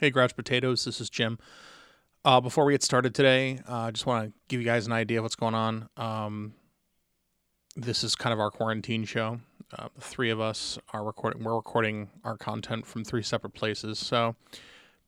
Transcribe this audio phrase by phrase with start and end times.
[0.00, 1.40] Hey, Grouch Potatoes, this is Jim.
[2.24, 4.92] Uh, before we get started today, uh, I just want to give you guys an
[4.92, 5.88] idea of what's going on.
[5.96, 6.54] Um,
[7.74, 9.40] this is kind of our quarantine show.
[9.76, 11.42] Uh, the three of us are recording.
[11.42, 14.36] We're recording our content from three separate places, so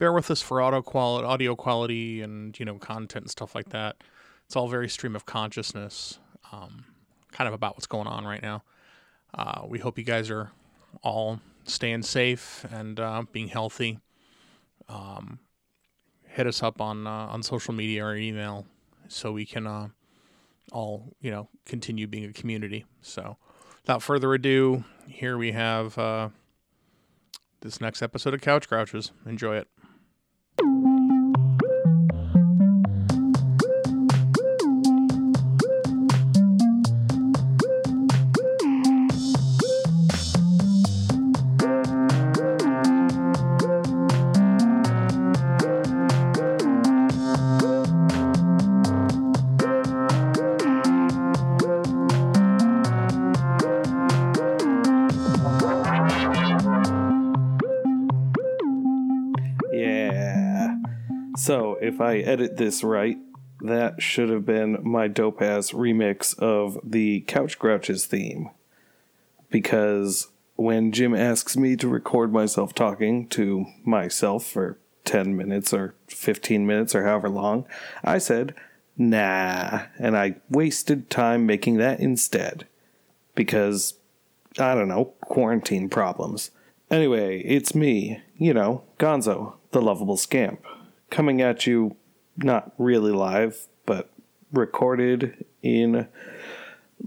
[0.01, 3.69] bear with us for audio quality, audio quality, and you know content and stuff like
[3.69, 4.03] that.
[4.47, 6.19] It's all very stream of consciousness,
[6.51, 6.85] um,
[7.31, 8.65] kind of about what's going on right now.
[9.33, 10.51] Uh, we hope you guys are
[11.05, 14.01] all staying safe and uh, being healthy
[14.91, 15.39] um,
[16.27, 18.67] hit us up on uh, on social media or email
[19.09, 19.89] so we can uh,
[20.73, 22.85] all you know continue being a community.
[23.01, 23.37] So,
[23.83, 26.29] without further ado, here we have uh,
[27.61, 29.13] this next episode of Couch Grouches.
[29.27, 29.69] Enjoy it.
[62.11, 63.19] I edit this right,
[63.61, 68.51] that should have been my dope ass remix of the Couch Grouches theme.
[69.49, 75.95] Because when Jim asks me to record myself talking to myself for 10 minutes or
[76.09, 77.65] 15 minutes or however long,
[78.03, 78.57] I said,
[78.97, 79.83] nah.
[79.97, 82.67] And I wasted time making that instead.
[83.37, 83.95] Because,
[84.59, 86.51] I don't know, quarantine problems.
[86.91, 90.61] Anyway, it's me, you know, Gonzo, the lovable scamp,
[91.09, 91.95] coming at you
[92.43, 94.11] not really live, but
[94.53, 96.09] recorded in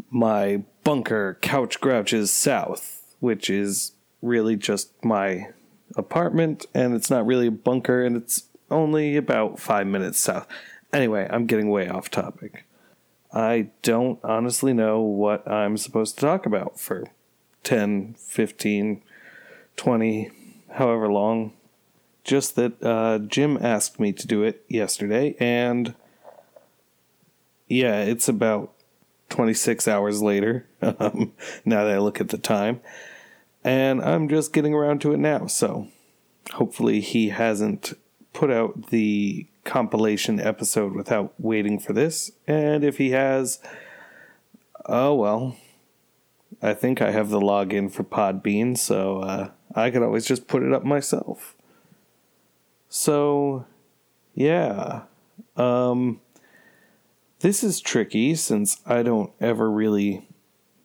[0.09, 5.47] my bunker, Couch Grouches South, which is really just my
[5.95, 10.47] apartment, and it's not really a bunker, and it's only about five minutes south.
[10.91, 12.65] Anyway, I'm getting way off topic.
[13.31, 17.05] I don't honestly know what I'm supposed to talk about for
[17.63, 19.01] 10, 15,
[19.75, 20.31] 20,
[20.73, 21.53] however long.
[22.23, 25.93] Just that uh, Jim asked me to do it yesterday, and
[27.67, 28.71] yeah, it's about
[29.29, 31.33] 26 hours later, um,
[31.65, 32.81] now that I look at the time.
[33.63, 35.87] And I'm just getting around to it now, so
[36.53, 37.93] hopefully he hasn't
[38.33, 42.31] put out the compilation episode without waiting for this.
[42.47, 43.59] And if he has,
[44.85, 45.57] oh well.
[46.61, 50.63] I think I have the login for Podbean, so uh, I could always just put
[50.63, 51.52] it up myself.
[52.95, 53.65] So,
[54.35, 55.05] yeah.
[55.57, 56.21] Um,
[57.39, 60.27] this is tricky since I don't ever really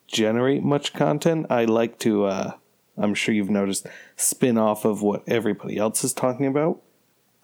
[0.07, 1.49] generate much content.
[1.51, 2.53] I like to, uh,
[2.97, 3.87] I'm sure you've noticed,
[4.17, 6.81] spin off of what everybody else is talking about.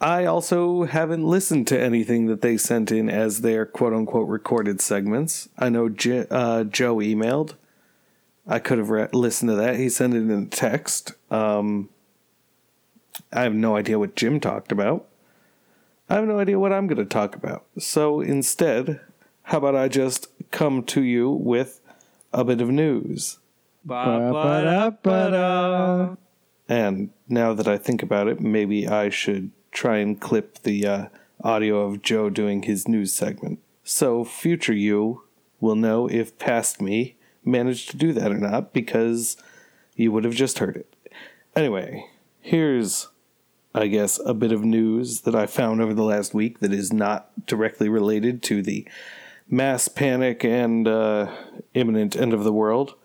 [0.01, 4.81] I also haven't listened to anything that they sent in as their quote unquote recorded
[4.81, 5.47] segments.
[5.59, 7.53] I know J- uh, Joe emailed.
[8.47, 9.77] I could have re- listened to that.
[9.77, 11.13] He sent it in text.
[11.31, 11.91] Um,
[13.33, 15.07] I have no idea what Jim talked about.
[16.09, 17.65] I have no idea what I'm going to talk about.
[17.79, 19.01] So instead,
[19.45, 21.81] how about I just come to you with
[22.33, 23.39] a bit of news?
[23.85, 24.95] Ba-ba-da-ba-da.
[26.69, 31.07] And now that I think about it, maybe I should try and clip the uh,
[31.43, 33.59] audio of Joe doing his news segment.
[33.83, 35.25] So future you
[35.61, 39.37] will know if past me managed to do that or not because
[39.95, 40.95] you would have just heard it.
[41.55, 42.07] Anyway,
[42.45, 43.09] here's,
[43.75, 46.93] I guess, a bit of news that I found over the last week that is
[46.93, 48.87] not directly related to the
[49.49, 51.35] mass panic and uh,
[51.73, 52.97] imminent end of the world.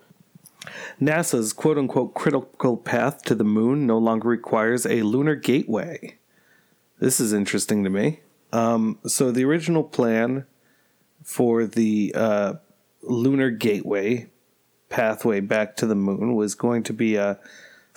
[1.02, 6.18] NASA's quote unquote critical path to the moon no longer requires a lunar gateway.
[7.00, 8.20] This is interesting to me.
[8.52, 10.46] Um, so, the original plan
[11.24, 12.54] for the uh,
[13.02, 14.30] lunar gateway
[14.90, 17.36] pathway back to the moon was going to be uh,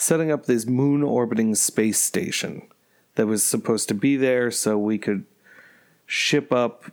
[0.03, 2.63] setting up this moon orbiting space station
[3.15, 5.25] that was supposed to be there so we could
[6.07, 6.91] ship up,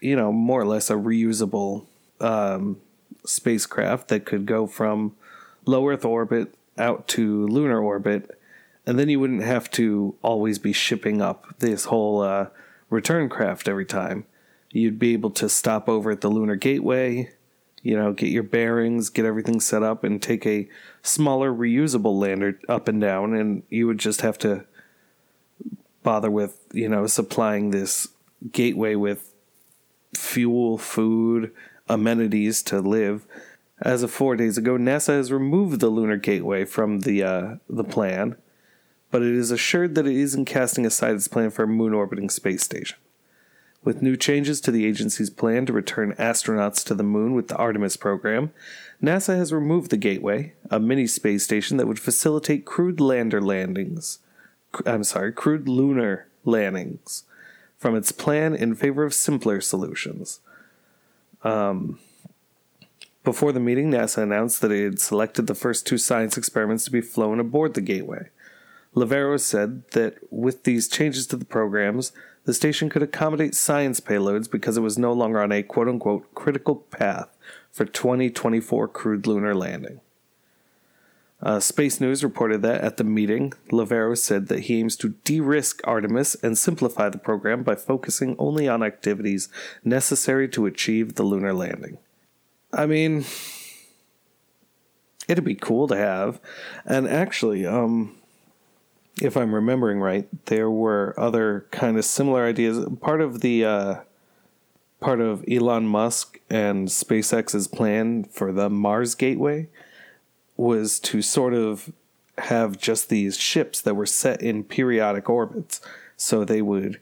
[0.00, 1.86] you know, more or less a reusable
[2.20, 2.80] um,
[3.24, 5.14] spacecraft that could go from
[5.64, 8.38] low Earth orbit out to lunar orbit.
[8.86, 12.46] And then you wouldn't have to always be shipping up this whole uh,
[12.88, 14.24] return craft every time.
[14.72, 17.30] You'd be able to stop over at the lunar gateway,
[17.82, 20.68] you know, get your bearings, get everything set up, and take a
[21.02, 23.34] smaller reusable lander up and down.
[23.34, 24.64] And you would just have to
[26.02, 28.08] bother with, you know, supplying this
[28.52, 29.34] gateway with
[30.16, 31.52] fuel, food,
[31.88, 33.26] amenities to live.
[33.82, 37.84] As of four days ago, NASA has removed the lunar gateway from the uh, the
[37.84, 38.36] plan.
[39.10, 42.30] but it is assured that it isn't casting aside its plan for a moon orbiting
[42.30, 42.96] space station.
[43.82, 47.56] With new changes to the agency's plan to return astronauts to the moon with the
[47.56, 48.52] Artemis program,
[49.02, 54.18] NASA has removed the Gateway, a mini space station that would facilitate crewed lander landings.
[54.84, 57.24] I'm sorry, crewed lunar landings
[57.78, 60.40] from its plan in favor of simpler solutions.
[61.42, 61.98] Um,
[63.24, 66.90] before the meeting, NASA announced that it had selected the first two science experiments to
[66.90, 68.28] be flown aboard the Gateway.
[68.94, 72.12] Loverro said that with these changes to the programs,
[72.44, 76.34] the station could accommodate science payloads because it was no longer on a quote unquote
[76.34, 77.36] critical path
[77.70, 80.00] for 2024 crewed lunar landing.
[81.42, 85.40] Uh, Space News reported that at the meeting, Loverro said that he aims to de
[85.40, 89.48] risk Artemis and simplify the program by focusing only on activities
[89.82, 91.96] necessary to achieve the lunar landing.
[92.74, 93.24] I mean,
[95.28, 96.40] it'd be cool to have.
[96.84, 98.19] And actually, um,
[99.22, 102.84] if I'm remembering right, there were other kind of similar ideas.
[103.00, 103.94] Part of the uh,
[105.00, 109.68] part of Elon Musk and SpaceX's plan for the Mars Gateway
[110.56, 111.92] was to sort of
[112.38, 115.80] have just these ships that were set in periodic orbits.
[116.16, 117.00] So they would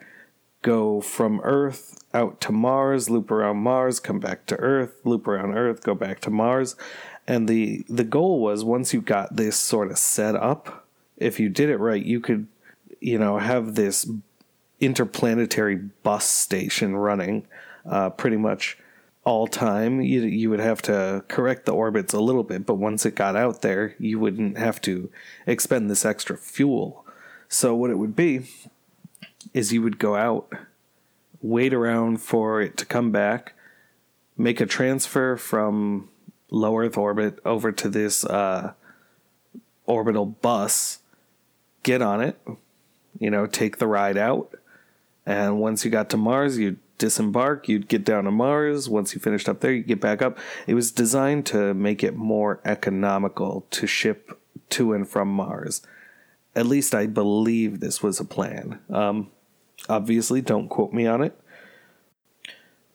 [0.62, 5.54] go from Earth out to Mars, loop around Mars, come back to Earth, loop around
[5.54, 6.76] Earth, go back to Mars.
[7.26, 10.87] And the the goal was once you got this sort of set up,
[11.18, 12.46] if you did it right, you could,
[13.00, 14.10] you know, have this
[14.80, 17.46] interplanetary bus station running
[17.84, 18.78] uh, pretty much
[19.24, 20.00] all time.
[20.00, 23.36] You you would have to correct the orbits a little bit, but once it got
[23.36, 25.10] out there, you wouldn't have to
[25.46, 27.04] expend this extra fuel.
[27.48, 28.46] So what it would be
[29.52, 30.52] is you would go out,
[31.40, 33.54] wait around for it to come back,
[34.36, 36.08] make a transfer from
[36.50, 38.72] low Earth orbit over to this uh,
[39.84, 41.00] orbital bus,
[41.82, 42.38] get on it,
[43.18, 44.54] you know, take the ride out,
[45.26, 48.88] and once you got to Mars, you'd disembark, you'd get down to Mars.
[48.88, 50.38] Once you finished up there, you get back up.
[50.66, 54.38] It was designed to make it more economical to ship
[54.70, 55.80] to and from Mars.
[56.54, 58.80] At least I believe this was a plan.
[58.90, 59.30] Um,
[59.88, 61.38] obviously, don't quote me on it.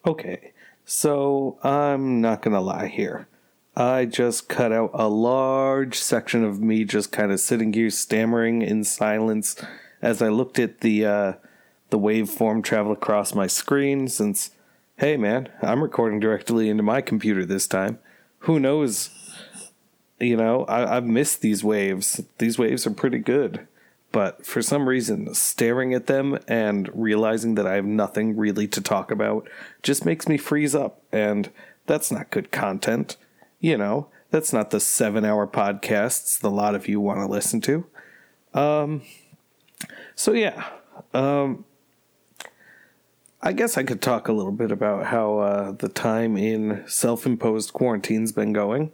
[0.05, 0.51] Okay,
[0.85, 3.27] so I'm not gonna lie here.
[3.75, 8.61] I just cut out a large section of me just kind of sitting here stammering
[8.61, 9.55] in silence
[10.01, 11.33] as I looked at the uh,
[11.89, 14.51] the waveform travel across my screen since
[14.97, 17.97] hey man, I'm recording directly into my computer this time.
[18.39, 19.09] Who knows?
[20.19, 22.21] You know, I, I've missed these waves.
[22.37, 23.67] These waves are pretty good.
[24.11, 28.79] But for some reason, staring at them and realizing that I have nothing really to
[28.79, 29.49] talk about
[29.81, 31.01] just makes me freeze up.
[31.11, 31.49] And
[31.87, 33.17] that's not good content.
[33.63, 37.61] You know, that's not the seven hour podcasts the lot of you want to listen
[37.61, 37.85] to.
[38.53, 39.03] Um,
[40.15, 40.65] so yeah,
[41.13, 41.63] um,
[43.41, 47.25] I guess I could talk a little bit about how uh, the time in self
[47.25, 48.91] imposed quarantine's been going.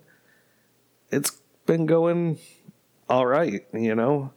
[1.12, 2.38] It's been going
[3.10, 4.33] all right, you know?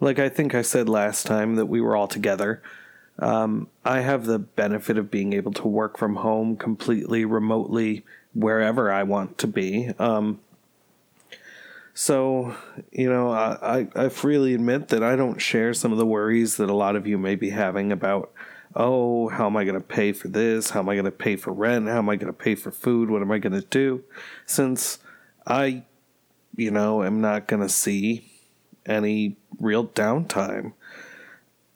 [0.00, 2.60] Like I think I said last time that we were all together.
[3.20, 8.04] Um, I have the benefit of being able to work from home completely remotely
[8.36, 9.90] wherever I want to be.
[9.98, 10.40] Um,
[11.94, 12.54] so,
[12.92, 16.68] you know, I, I freely admit that I don't share some of the worries that
[16.68, 18.30] a lot of you may be having about,
[18.74, 20.70] oh, how am I going to pay for this?
[20.70, 21.88] How am I going to pay for rent?
[21.88, 23.08] How am I going to pay for food?
[23.08, 24.04] What am I going to do?
[24.44, 24.98] Since
[25.46, 25.84] I,
[26.54, 28.30] you know, am not going to see
[28.84, 30.74] any real downtime.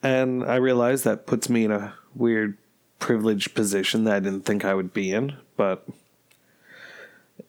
[0.03, 2.59] And I realize that puts me in a weird
[2.99, 5.37] privileged position that I didn't think I would be in.
[5.57, 5.87] But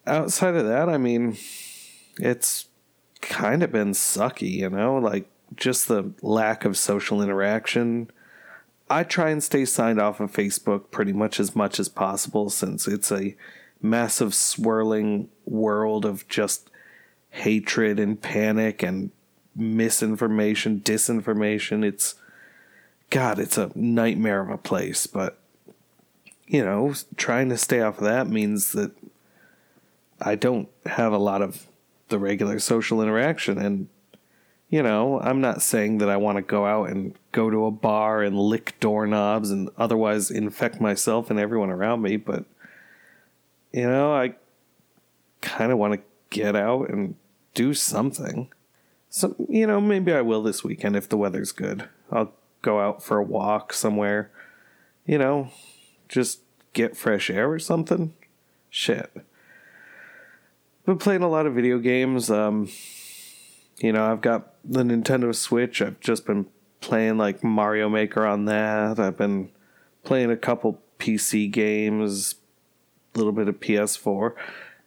[0.07, 1.37] outside of that, I mean,
[2.19, 2.67] it's
[3.21, 8.11] kind of been sucky, you know, like just the lack of social interaction.
[8.91, 12.87] I try and stay signed off of Facebook pretty much as much as possible since
[12.87, 13.37] it's a
[13.81, 16.71] massive swirling world of just
[17.31, 19.11] hatred and panic and
[19.57, 21.85] misinformation, disinformation.
[21.85, 22.15] It's
[23.11, 25.39] God, it's a nightmare of a place, but
[26.47, 28.93] you know, trying to stay off of that means that
[30.23, 31.67] I don't have a lot of
[32.09, 33.89] the regular social interaction and
[34.69, 37.71] you know, I'm not saying that I want to go out and go to a
[37.71, 42.47] bar and lick doorknobs and otherwise infect myself and everyone around me, but
[43.71, 44.35] you know, I
[45.43, 46.01] kind of want to
[46.31, 47.17] get out and
[47.53, 48.51] do something.
[49.11, 51.87] So, you know, maybe I will this weekend if the weather's good.
[52.11, 54.31] I'll go out for a walk somewhere.
[55.05, 55.51] You know,
[56.09, 56.41] just
[56.73, 58.15] get fresh air or something.
[58.71, 59.13] Shit.
[60.85, 62.29] Been playing a lot of video games.
[62.29, 62.69] Um,
[63.79, 65.81] you know, I've got the Nintendo Switch.
[65.81, 66.47] I've just been
[66.81, 68.99] playing like Mario Maker on that.
[68.99, 69.51] I've been
[70.03, 72.35] playing a couple PC games,
[73.15, 74.35] a little bit of PS4.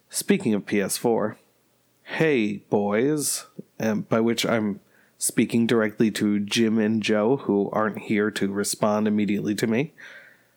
[0.10, 1.38] Speaking of PS4,
[2.04, 3.46] hey boys,
[3.80, 4.82] and by which I'm
[5.18, 9.94] speaking directly to Jim and Joe, who aren't here to respond immediately to me.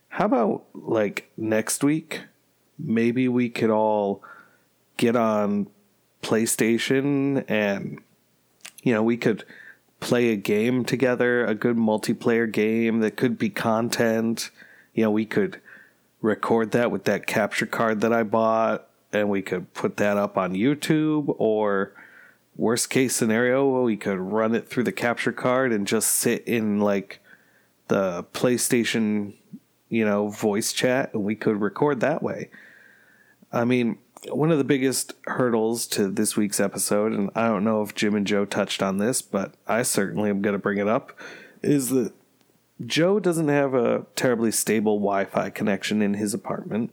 [0.09, 2.23] How about like next week?
[2.77, 4.23] Maybe we could all
[4.99, 5.69] get on
[6.23, 7.99] PlayStation and,
[8.83, 9.45] you know, we could
[10.01, 14.51] play a game together, a good multiplayer game that could be content.
[14.93, 15.61] You know, we could
[16.21, 20.37] record that with that capture card that I bought and we could put that up
[20.37, 21.95] on YouTube or
[22.57, 26.81] worst case scenario we could run it through the capture card and just sit in
[26.81, 27.21] like
[27.87, 29.33] the PlayStation,
[29.89, 32.51] you know, voice chat and we could record that way.
[33.53, 33.99] I mean,
[34.31, 38.15] one of the biggest hurdles to this week's episode, and I don't know if Jim
[38.15, 41.13] and Joe touched on this, but I certainly am going to bring it up,
[41.63, 42.13] is that
[42.85, 46.93] Joe doesn't have a terribly stable Wi Fi connection in his apartment.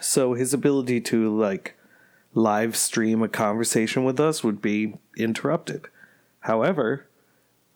[0.00, 1.76] So his ability to, like,
[2.34, 5.86] live stream a conversation with us would be interrupted.
[6.40, 7.06] However,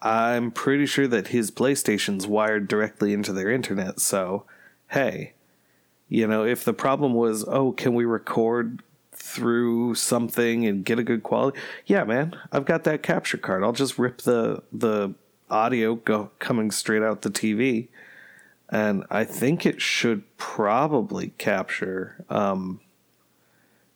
[0.00, 4.44] I'm pretty sure that his PlayStation's wired directly into their internet, so
[4.90, 5.32] hey,
[6.12, 11.02] you know, if the problem was, oh, can we record through something and get a
[11.02, 11.58] good quality?
[11.86, 13.64] Yeah, man, I've got that capture card.
[13.64, 15.14] I'll just rip the the
[15.48, 17.88] audio go coming straight out the TV,
[18.68, 22.80] and I think it should probably capture, um,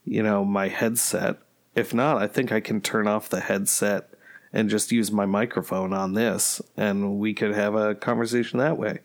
[0.06, 1.37] you know, my headset.
[1.75, 4.08] If not, I think I can turn off the headset
[4.54, 9.00] and just use my microphone on this, and we could have a conversation that way.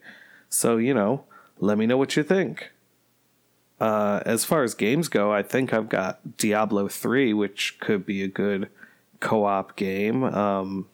[0.48, 1.24] So, you know,
[1.58, 2.71] let me know what you think.
[3.82, 8.22] Uh, as far as games go, I think I've got Diablo 3, which could be
[8.22, 8.70] a good
[9.18, 10.22] co op game.
[10.22, 10.86] Um,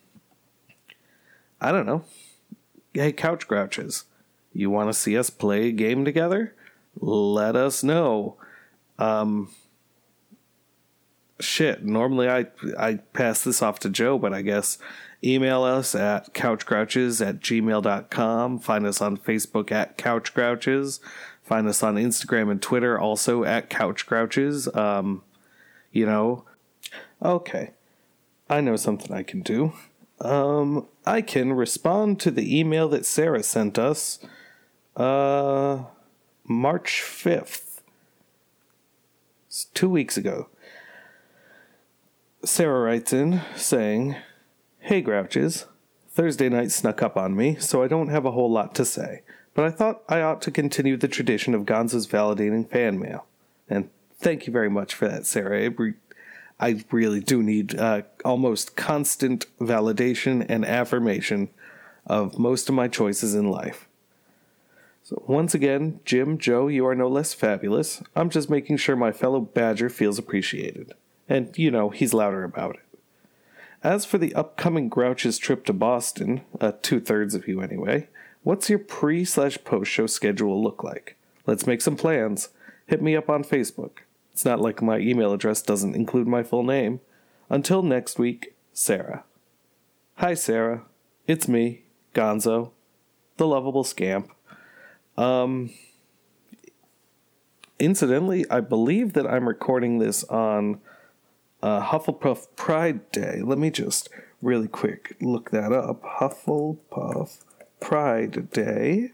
[1.60, 2.04] I don't know.
[2.94, 4.04] Hey, Couch Grouches,
[4.54, 6.54] you want to see us play a game together?
[6.98, 8.38] Let us know.
[8.98, 9.50] Um,
[11.40, 12.46] shit, normally I,
[12.78, 14.78] I pass this off to Joe, but I guess
[15.22, 18.60] email us at couchgrouches at gmail.com.
[18.60, 21.00] Find us on Facebook at Couch Grouches.
[21.48, 24.68] Find us on Instagram and Twitter also at Couch Grouches.
[24.76, 25.22] Um,
[25.90, 26.44] you know,
[27.22, 27.70] okay,
[28.50, 29.72] I know something I can do.
[30.20, 34.18] Um, I can respond to the email that Sarah sent us,
[34.94, 35.84] uh,
[36.44, 37.80] March 5th.
[39.46, 40.50] It's two weeks ago.
[42.44, 44.16] Sarah writes in saying,
[44.80, 45.64] Hey Grouches,
[46.10, 49.22] Thursday night snuck up on me, so I don't have a whole lot to say
[49.58, 53.26] but I thought I ought to continue the tradition of Gonzo's validating fan mail.
[53.68, 55.68] And thank you very much for that, Sarah.
[55.70, 55.94] Re-
[56.60, 61.48] I really do need uh, almost constant validation and affirmation
[62.06, 63.88] of most of my choices in life.
[65.02, 68.00] So, once again, Jim, Joe, you are no less fabulous.
[68.14, 70.92] I'm just making sure my fellow Badger feels appreciated.
[71.28, 73.00] And, you know, he's louder about it.
[73.82, 78.06] As for the upcoming Grouch's trip to Boston, uh, two thirds of you anyway,
[78.42, 81.16] What's your pre slash post show schedule look like?
[81.46, 82.50] Let's make some plans.
[82.86, 83.98] Hit me up on Facebook.
[84.32, 87.00] It's not like my email address doesn't include my full name.
[87.50, 89.24] Until next week, Sarah.
[90.16, 90.82] Hi, Sarah.
[91.26, 91.82] It's me,
[92.14, 92.70] Gonzo,
[93.36, 94.30] the lovable scamp.
[95.16, 95.70] Um,
[97.78, 100.80] incidentally, I believe that I'm recording this on
[101.62, 103.40] uh, Hufflepuff Pride Day.
[103.42, 104.08] Let me just
[104.40, 106.02] really quick look that up.
[106.02, 107.38] Hufflepuff
[107.80, 109.12] Pride Day.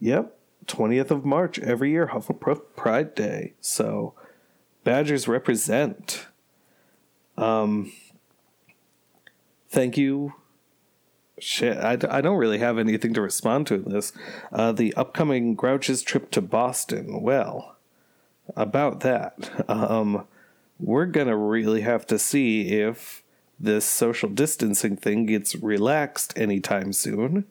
[0.00, 3.54] Yep, 20th of March every year, Hufflepuff Pride Day.
[3.60, 4.14] So,
[4.84, 6.26] Badgers represent.
[7.36, 7.92] Um,
[9.68, 10.34] thank you.
[11.38, 14.12] Shit, I, I don't really have anything to respond to in this.
[14.52, 17.22] Uh, the upcoming Grouch's trip to Boston.
[17.22, 17.76] Well,
[18.56, 19.50] about that.
[19.68, 20.26] Um,
[20.78, 23.22] we're gonna really have to see if
[23.58, 27.44] this social distancing thing gets relaxed anytime soon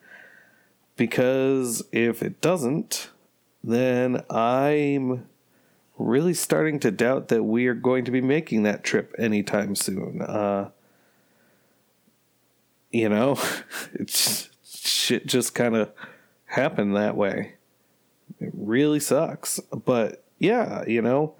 [1.00, 3.10] because if it doesn't,
[3.64, 5.30] then I'm
[5.98, 10.22] really starting to doubt that we are going to be making that trip anytime soon.
[10.22, 10.72] Uh,
[12.92, 13.40] you know,
[13.94, 15.90] it's shit just kind of
[16.48, 17.54] happened that way.
[18.42, 21.34] It really sucks, but yeah, you know,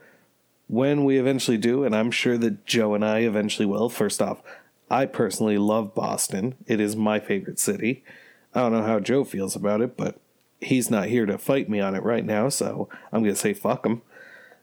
[0.68, 3.90] when we eventually do, and I'm sure that Joe and I eventually will.
[3.90, 4.42] First off,
[4.90, 6.56] I personally love Boston.
[6.66, 8.06] It is my favorite city.
[8.54, 10.20] I don't know how Joe feels about it, but
[10.60, 13.86] he's not here to fight me on it right now, so I'm gonna say fuck
[13.86, 14.02] him.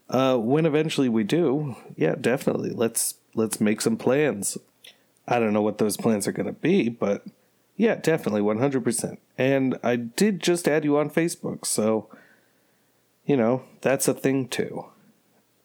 [0.08, 4.58] Uh, when eventually we do, yeah, definitely let's let's make some plans.
[5.26, 7.24] I don't know what those plans are to be, but
[7.76, 9.18] yeah, definitely 100%.
[9.36, 12.08] And I did just add you on Facebook, so
[13.24, 14.86] you know, that's a thing too.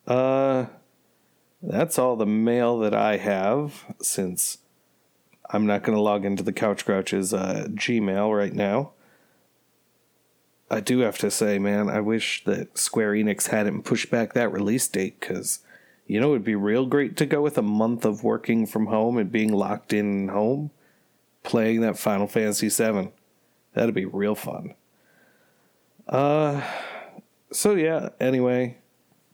[0.08, 0.66] Uh
[1.64, 4.58] that's all the mail that I have since
[5.54, 8.92] I'm not going to log into the Couch Grouch's uh, Gmail right now.
[10.70, 14.54] I do have to say, man, I wish that Square Enix hadn't pushed back that
[14.54, 15.60] release date because,
[16.08, 19.18] you know, it'd be real great to go with a month of working from home
[19.18, 20.72] and being locked in home,
[21.44, 23.12] playing that Final Fantasy VII.
[23.74, 24.76] That'd be real fun.
[26.08, 26.62] Uh,
[27.52, 28.10] so yeah.
[28.22, 28.78] Anyway,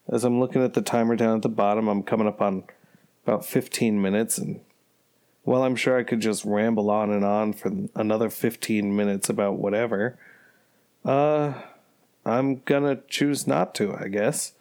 [0.09, 2.63] as I'm looking at the timer down at the bottom, I'm coming up on
[3.25, 4.61] about 15 minutes, and
[5.47, 9.53] well, I'm sure I could just ramble on and on for another 15 minutes about
[9.53, 10.19] whatever.
[11.05, 11.53] Uh,
[12.25, 14.51] I'm gonna choose not to, I guess.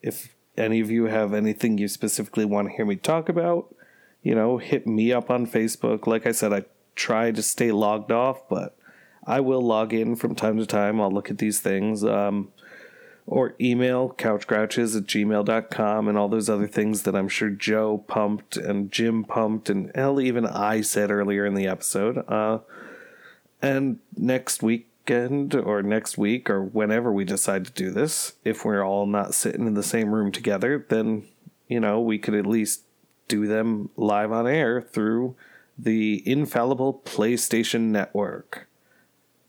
[0.00, 3.74] If any of you have anything you specifically want to hear me talk about,
[4.22, 6.06] you know, hit me up on Facebook.
[6.06, 8.74] Like I said, I try to stay logged off, but
[9.26, 10.98] I will log in from time to time.
[10.98, 12.02] I'll look at these things.
[12.02, 12.52] Um,
[13.26, 18.56] or email couchgrouches at gmail.com and all those other things that I'm sure Joe pumped
[18.56, 22.24] and Jim pumped and hell, even I said earlier in the episode.
[22.28, 22.60] Uh,
[23.60, 28.84] and next weekend or next week or whenever we decide to do this, if we're
[28.84, 31.26] all not sitting in the same room together, then,
[31.68, 32.82] you know, we could at least
[33.26, 35.34] do them live on air through
[35.76, 38.68] the infallible PlayStation Network.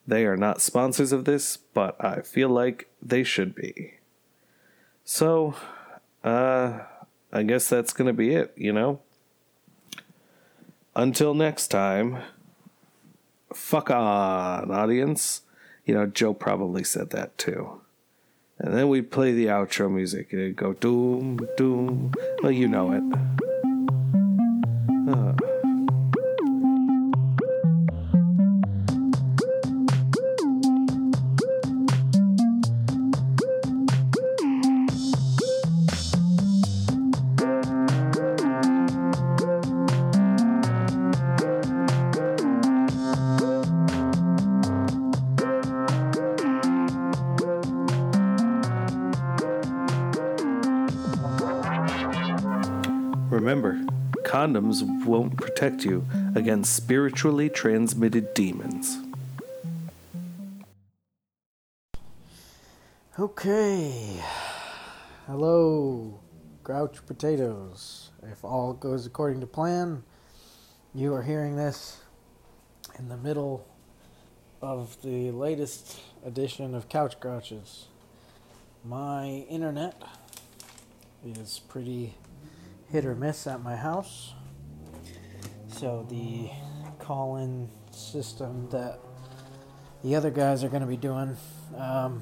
[0.08, 3.96] They are not sponsors of this, but I feel like they should be.
[5.04, 5.56] So,
[6.24, 6.80] uh,
[7.32, 9.02] I guess that's going to be it, you know?
[10.96, 12.20] Until next time,
[13.54, 15.42] fuck on, audience.
[15.86, 17.82] You know, Joe probably said that too.
[18.60, 22.14] And then we play the outro music and it go doom, doom.
[22.42, 23.04] Well, you know it.
[25.10, 25.47] Uh.
[53.38, 53.80] Remember,
[54.24, 58.98] condoms won't protect you against spiritually transmitted demons.
[63.20, 64.20] Okay.
[65.28, 66.20] Hello,
[66.64, 68.10] Grouch Potatoes.
[68.24, 70.02] If all goes according to plan,
[70.96, 72.02] you are hearing this
[72.98, 73.68] in the middle
[74.64, 77.86] of the latest edition of Couch Grouches.
[78.84, 80.02] My internet
[81.24, 82.16] is pretty
[82.92, 84.34] hit or miss at my house.
[85.68, 86.50] So the
[87.00, 89.00] call in system that
[90.04, 91.36] the other guys are going to be doing
[91.76, 92.22] um,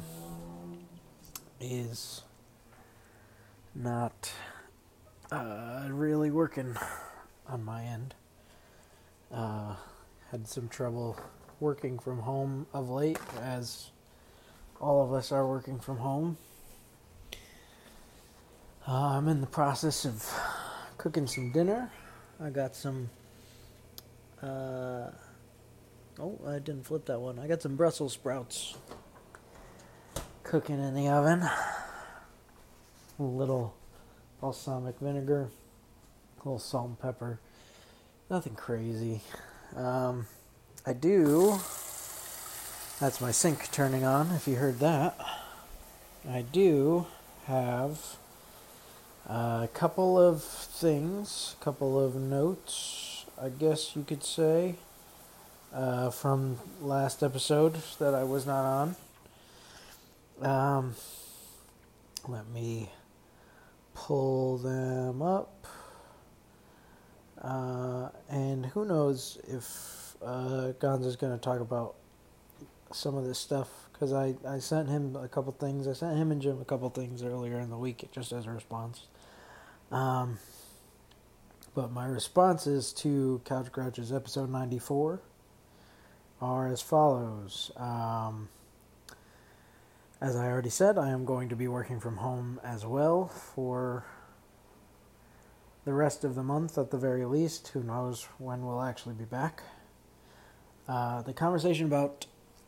[1.60, 2.22] is
[3.74, 4.32] not
[5.32, 6.76] uh, really working
[7.48, 8.16] on my end.
[9.32, 9.76] Uh,
[10.32, 11.20] had some trouble
[11.60, 13.92] working from home of late, as
[14.80, 16.38] all of us are working from home.
[18.88, 20.32] Uh, I'm in the process of
[21.00, 21.90] cooking some dinner.
[22.40, 23.10] I got some.
[24.44, 25.10] Uh,
[26.20, 27.40] oh, I didn't flip that one.
[27.40, 28.76] I got some Brussels sprouts
[30.44, 31.42] cooking in the oven.
[33.18, 33.74] A little
[34.40, 35.48] balsamic vinegar,
[36.38, 37.40] a little salt and pepper.
[38.30, 39.22] Nothing crazy.
[39.76, 40.28] Um,
[40.86, 41.58] I do.
[43.00, 45.18] That's my sink turning on, if you heard that.
[46.30, 47.08] I do
[47.48, 48.18] have
[49.28, 54.76] a couple of things, couple of notes, I guess you could say,
[55.74, 58.96] uh, from last episode that I was not on.
[60.42, 60.96] Um,
[62.28, 62.90] let me
[63.94, 65.66] pull them up.
[67.42, 71.96] Uh, and who knows if uh, Gonzo's going to talk about
[72.92, 75.88] some of this stuff because I, I sent him a couple things.
[75.88, 78.52] I sent him and Jim a couple things earlier in the week just as a
[78.52, 79.08] response.
[79.92, 80.40] Um,
[81.74, 85.22] but my responses to Couch Grouches episode 94
[86.42, 87.72] are as follows.
[87.76, 88.50] Um,
[90.22, 94.06] as I already said, I am going to be working from home as well for
[95.84, 97.68] the rest of the month at the very least.
[97.70, 99.64] Who knows when we'll actually be back.
[100.88, 102.26] Uh, the conversation about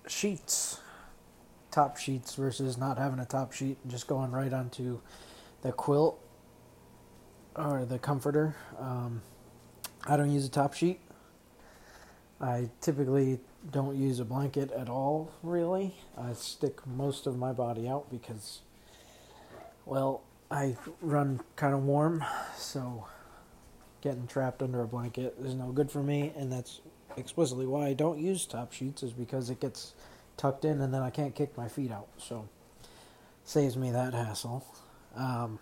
[0.07, 0.79] sheets,
[1.71, 4.99] top sheets versus not having a top sheet and just going right onto
[5.61, 6.19] the quilt
[7.57, 8.55] or the comforter.
[8.79, 9.21] Um,
[10.05, 10.99] I don't use a top sheet.
[12.39, 13.39] I typically
[13.71, 15.95] don't use a blanket at all, really.
[16.17, 18.59] I stick most of my body out because,
[19.85, 22.23] well, I run kind of warm,
[22.55, 23.07] so
[24.01, 26.79] getting trapped under a blanket is no good for me, and that's
[27.17, 29.95] explicitly why I don't use top sheets, is because it gets
[30.37, 32.07] tucked in and then I can't kick my feet out.
[32.17, 32.47] So,
[33.43, 34.63] saves me that hassle.
[35.15, 35.59] Um,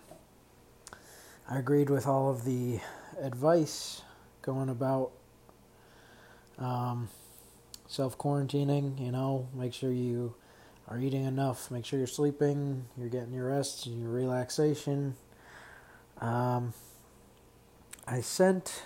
[1.48, 2.80] I agreed with all of the
[3.20, 4.02] advice
[4.42, 5.12] going about
[6.58, 7.08] um,
[7.86, 9.00] self quarantining.
[9.00, 10.34] You know, make sure you
[10.88, 15.14] are eating enough, make sure you're sleeping, you're getting your rest, and your relaxation.
[16.20, 16.74] Um,
[18.08, 18.82] I sent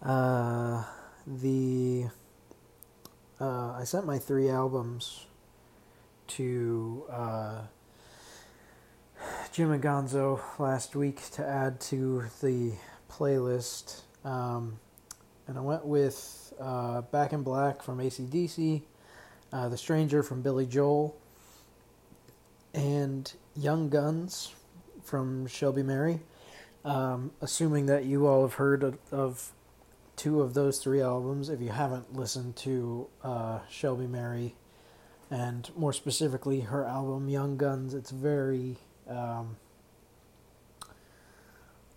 [0.00, 0.84] uh,
[1.26, 2.06] the
[3.40, 5.26] uh, I sent my three albums
[6.28, 7.62] to uh,
[9.58, 12.70] Jim and Gonzo last week to add to the
[13.10, 14.02] playlist.
[14.24, 14.78] Um,
[15.48, 18.82] and I went with uh, Back in Black from ACDC,
[19.52, 21.16] uh, The Stranger from Billy Joel,
[22.72, 24.54] and Young Guns
[25.02, 26.20] from Shelby Mary.
[26.84, 29.50] Um, assuming that you all have heard of, of,
[30.14, 34.54] two of those three albums, if you haven't listened to uh, Shelby Mary,
[35.32, 38.76] and more specifically her album Young Guns, it's very
[39.08, 39.56] um,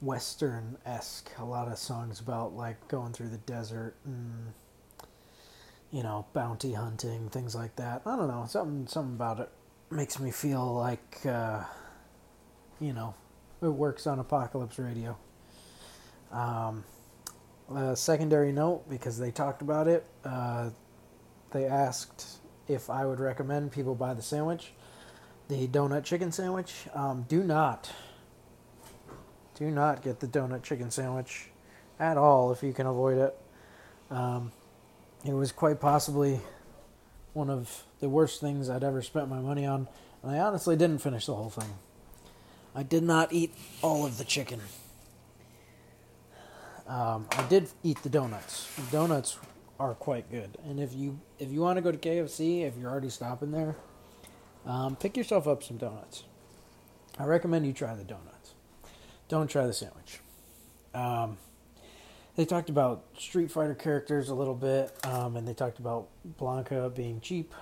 [0.02, 1.32] western esque.
[1.39, 4.54] A lot of songs about like going through the desert and
[5.91, 8.02] you know bounty hunting, things like that.
[8.06, 9.50] I don't know, something something about it
[9.89, 11.63] makes me feel like uh,
[12.80, 13.13] you know
[13.62, 15.17] it works on Apocalypse Radio.
[16.32, 16.84] Um,
[17.74, 20.06] a secondary note because they talked about it.
[20.26, 20.69] Uh,
[21.52, 24.74] they asked if I would recommend people buy the sandwich,
[25.51, 26.73] the donut chicken sandwich.
[26.93, 27.91] Um, do not
[29.55, 31.49] do not get the donut chicken sandwich
[31.99, 33.37] at all if you can avoid it.
[34.09, 34.53] Um,
[35.25, 36.39] it was quite possibly
[37.33, 39.89] one of the worst things I'd ever spent my money on,
[40.23, 41.69] and I honestly didn't finish the whole thing.
[42.73, 44.61] I did not eat all of the chicken.
[46.87, 48.73] Um, I did eat the donuts.
[48.75, 49.37] The donuts
[49.81, 52.89] are quite good, and if you if you want to go to KFC, if you're
[52.89, 53.75] already stopping there,
[54.65, 56.24] um, pick yourself up some donuts.
[57.19, 58.41] I recommend you try the donuts
[59.32, 60.19] don't try the sandwich.
[60.93, 61.38] Um,
[62.36, 66.93] they talked about Street Fighter characters a little bit, um, and they talked about Blanka
[66.93, 67.54] being cheap.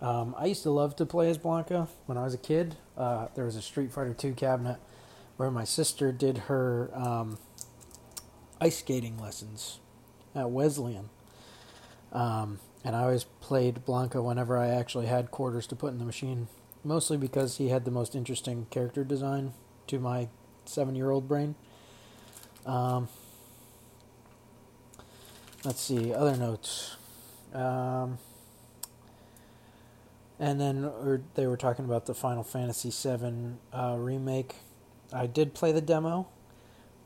[0.00, 2.76] Um, I used to love to play as Blanka when I was a kid.
[2.96, 4.78] Uh, there was a Street Fighter 2 cabinet
[5.38, 7.38] where my sister did her um,
[8.60, 9.80] ice skating lessons
[10.36, 11.10] at Wesleyan.
[12.12, 16.04] Um, and I always played Blanka whenever I actually had quarters to put in the
[16.04, 16.46] machine,
[16.84, 19.54] mostly because he had the most interesting character design
[19.88, 20.28] to my
[20.66, 21.56] seven year old brain.
[22.64, 23.08] Um,
[25.64, 26.94] let's see, other notes.
[27.52, 28.18] Um,
[30.38, 30.88] and then
[31.34, 34.54] they were talking about the Final Fantasy VII uh, remake.
[35.12, 36.28] I did play the demo,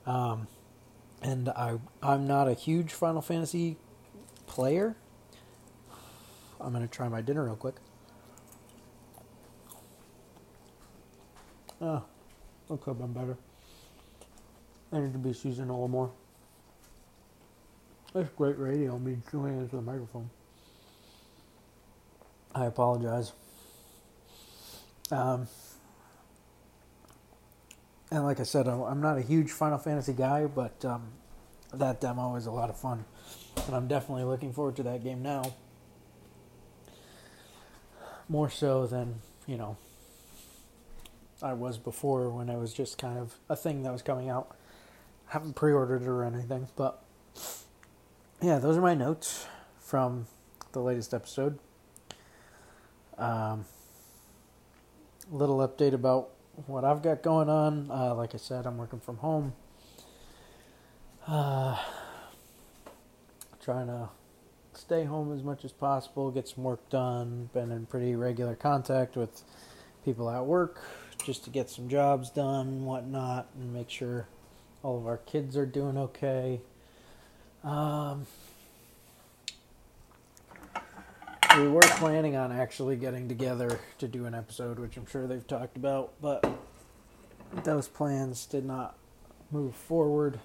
[0.05, 0.47] um,
[1.23, 3.79] and I I'm not a huge Final Fantasy
[4.47, 4.97] player.
[6.61, 7.77] I'm gonna try my dinner real quick.
[11.81, 12.05] Oh,
[12.69, 13.37] have been better.
[14.93, 16.11] I need to be seasoned a little more.
[18.13, 20.29] That's great radio, me chewing into the microphone.
[22.55, 23.33] I apologize.
[25.11, 25.47] Um,
[28.11, 31.03] and like I said, I'm not a huge Final Fantasy guy, but um,
[31.73, 33.05] that demo is a lot of fun.
[33.67, 35.55] And I'm definitely looking forward to that game now.
[38.31, 39.17] More so than,
[39.47, 39.77] you know,
[41.43, 44.57] I was before when it was just kind of a thing that was coming out
[45.31, 47.03] haven't pre-ordered it or anything, but
[48.43, 49.47] yeah, those are my notes
[49.79, 50.27] from
[50.73, 51.59] the latest episode.
[53.17, 53.65] Um,
[55.31, 56.31] little update about
[56.67, 57.91] what I've got going on.
[57.93, 59.53] Uh, like I said, I'm working from home.
[61.29, 61.79] Uh,
[63.63, 64.09] trying to
[64.81, 67.51] stay home as much as possible, get some work done.
[67.53, 69.43] Been in pretty regular contact with
[70.05, 70.83] people at work
[71.25, 74.27] just to get some jobs done, and whatnot, and make sure
[74.83, 76.61] all of our kids are doing okay.
[77.63, 78.27] Um,
[81.59, 85.47] we were planning on actually getting together to do an episode, which I'm sure they've
[85.47, 86.51] talked about, but
[87.65, 88.97] those plans did not
[89.51, 90.41] move forward,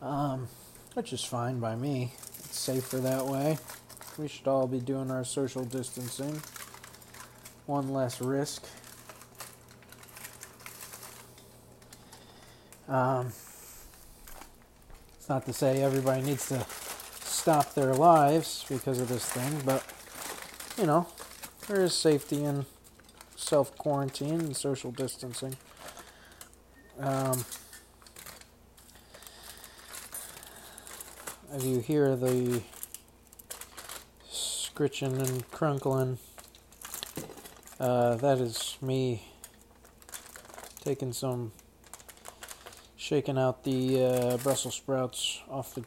[0.00, 0.46] um,
[0.94, 2.12] which is fine by me.
[2.58, 3.58] Safer that way.
[4.18, 6.42] We should all be doing our social distancing.
[7.66, 8.64] One less risk.
[12.88, 13.32] Um,
[15.18, 16.66] It's not to say everybody needs to
[17.22, 19.84] stop their lives because of this thing, but
[20.78, 21.06] you know,
[21.68, 22.66] there is safety in
[23.36, 25.56] self quarantine and social distancing.
[26.98, 27.44] Um,
[31.52, 32.60] as you hear the
[34.30, 36.18] scritching and crunkling,
[37.80, 39.22] uh, that is me
[40.80, 41.52] taking some,
[42.96, 45.84] shaking out the uh, Brussels sprouts off the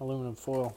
[0.00, 0.74] aluminum foil.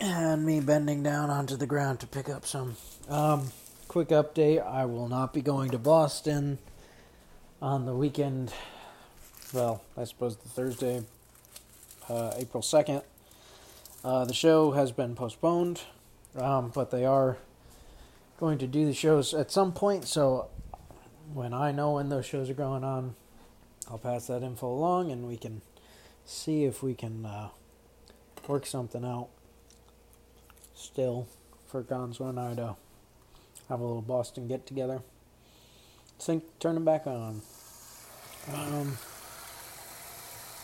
[0.00, 2.76] and me bending down onto the ground to pick up some.
[3.08, 3.52] Um,
[3.86, 6.58] quick update I will not be going to Boston
[7.62, 8.52] on the weekend.
[9.54, 11.04] Well, I suppose the Thursday,
[12.08, 13.04] uh, April 2nd.
[14.04, 15.82] Uh, the show has been postponed,
[16.36, 17.36] um, but they are
[18.40, 20.06] going to do the shows at some point.
[20.06, 20.48] So
[21.32, 23.14] when I know when those shows are going on,
[23.88, 25.62] I'll pass that info along and we can
[26.24, 27.50] see if we can uh,
[28.48, 29.28] work something out
[30.74, 31.28] still
[31.68, 32.76] for Gonzo and I to
[33.68, 35.02] have a little Boston get together.
[36.22, 37.42] Think turn them back on.
[38.54, 38.96] Um,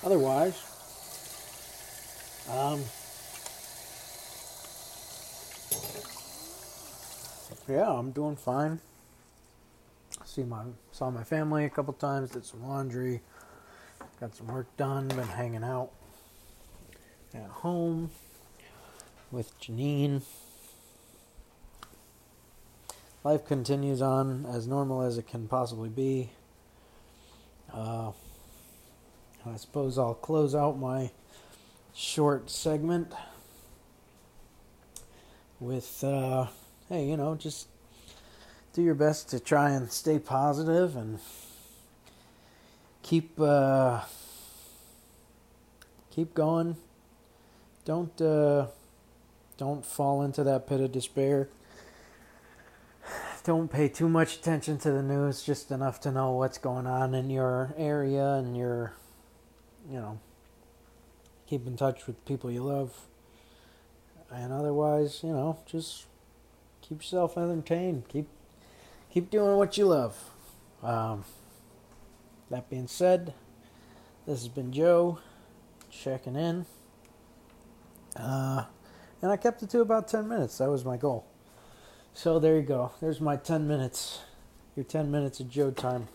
[0.05, 0.55] otherwise,
[2.49, 2.85] um,
[7.69, 8.79] yeah, I'm doing fine.
[10.25, 13.21] See my saw my family a couple times, did some laundry,
[14.21, 15.91] got some work done, been hanging out
[17.35, 18.11] at home
[19.33, 20.23] with Janine.
[23.29, 26.31] Life continues on as normal as it can possibly be.
[27.71, 28.13] Uh,
[29.45, 31.11] I suppose I'll close out my
[31.95, 33.13] short segment
[35.61, 36.47] with, uh,
[36.89, 37.69] hey, you know, just
[38.73, 41.19] do your best to try and stay positive and
[43.03, 44.05] keep uh,
[46.11, 46.79] keep going.
[47.85, 48.69] Don't uh,
[49.59, 51.51] don't fall into that pit of despair.
[53.49, 57.15] Don't pay too much attention to the news, just enough to know what's going on
[57.15, 58.93] in your area and your,
[59.91, 60.21] you know,
[61.47, 63.07] keep in touch with people you love.
[64.31, 66.05] And otherwise, you know, just
[66.83, 68.07] keep yourself entertained.
[68.09, 68.29] Keep
[69.11, 70.15] keep doing what you love.
[70.83, 71.25] Um,
[72.51, 73.33] that being said,
[74.27, 75.21] this has been Joe
[75.91, 76.67] checking in.
[78.15, 78.65] Uh,
[79.23, 80.59] and I kept it to about 10 minutes.
[80.59, 81.25] That was my goal.
[82.19, 82.91] So there you go.
[83.01, 84.23] There's my 10 minutes.
[84.75, 86.09] Your 10 minutes of Joe time.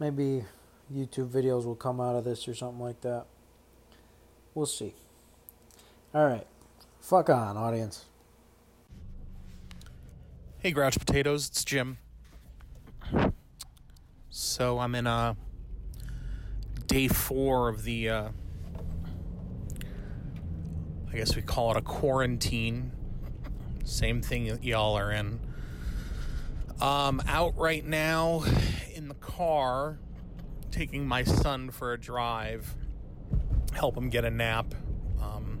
[0.00, 0.44] Maybe
[0.92, 3.26] YouTube videos will come out of this or something like that.
[4.56, 4.94] We'll see.
[6.12, 6.44] All right.
[7.00, 8.06] Fuck on, audience.
[10.58, 11.98] Hey, Grouch Potatoes, it's Jim.
[14.30, 15.34] So I'm in uh,
[16.88, 18.28] day four of the, uh,
[21.12, 22.90] I guess we call it a quarantine.
[23.84, 25.40] Same thing y'all are in.
[26.80, 28.44] Um, out right now
[28.94, 29.98] in the car,
[30.70, 32.74] taking my son for a drive,
[33.72, 34.74] help him get a nap.
[35.20, 35.60] Um,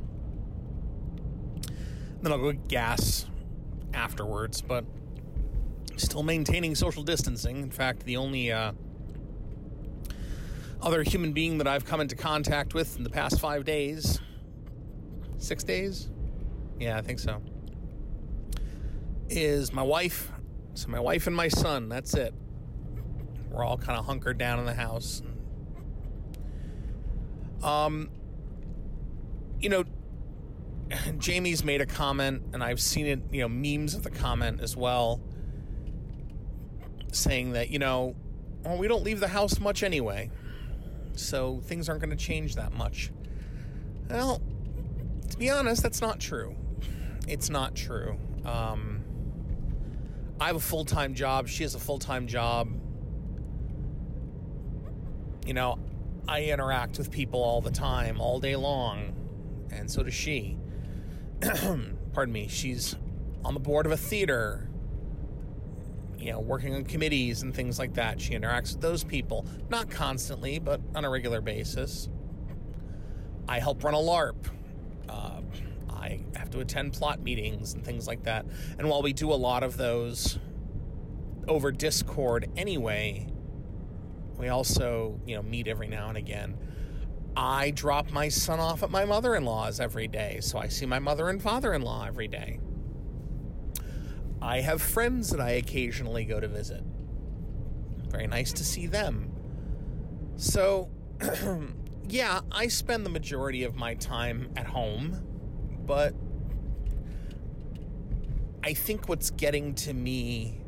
[2.22, 3.26] then I'll go get gas
[3.94, 4.84] afterwards, but
[5.96, 7.58] still maintaining social distancing.
[7.58, 8.72] In fact, the only uh,
[10.80, 14.20] other human being that I've come into contact with in the past five days,
[15.38, 16.10] six days,
[16.80, 17.40] yeah, I think so,
[19.32, 20.30] is my wife.
[20.74, 21.88] So my wife and my son.
[21.88, 22.34] That's it.
[23.50, 25.22] We're all kind of hunkered down in the house.
[27.62, 28.10] Um,
[29.60, 29.84] you know,
[31.18, 34.76] Jamie's made a comment, and I've seen it, you know, memes of the comment as
[34.76, 35.20] well,
[37.12, 38.16] saying that, you know,
[38.64, 40.30] well, we don't leave the house much anyway,
[41.14, 43.12] so things aren't going to change that much.
[44.10, 44.40] Well,
[45.30, 46.56] to be honest, that's not true.
[47.28, 48.18] It's not true.
[48.44, 49.01] Um,
[50.42, 52.68] I have a full time job, she has a full time job.
[55.46, 55.78] You know,
[56.26, 59.14] I interact with people all the time, all day long,
[59.70, 60.58] and so does she.
[62.12, 62.96] pardon me, she's
[63.44, 64.68] on the board of a theater,
[66.18, 68.20] you know, working on committees and things like that.
[68.20, 72.08] She interacts with those people, not constantly, but on a regular basis.
[73.46, 74.48] I help run a LARP.
[75.08, 75.40] Uh,
[76.02, 78.44] I have to attend plot meetings and things like that.
[78.78, 80.38] And while we do a lot of those
[81.46, 83.28] over Discord anyway,
[84.36, 86.58] we also, you know, meet every now and again.
[87.36, 90.84] I drop my son off at my mother in law's every day, so I see
[90.84, 92.58] my mother and father in law every day.
[94.42, 96.82] I have friends that I occasionally go to visit.
[98.08, 99.30] Very nice to see them.
[100.36, 100.90] So,
[102.08, 105.31] yeah, I spend the majority of my time at home,
[105.86, 106.14] but
[108.64, 110.60] I think what's getting to me,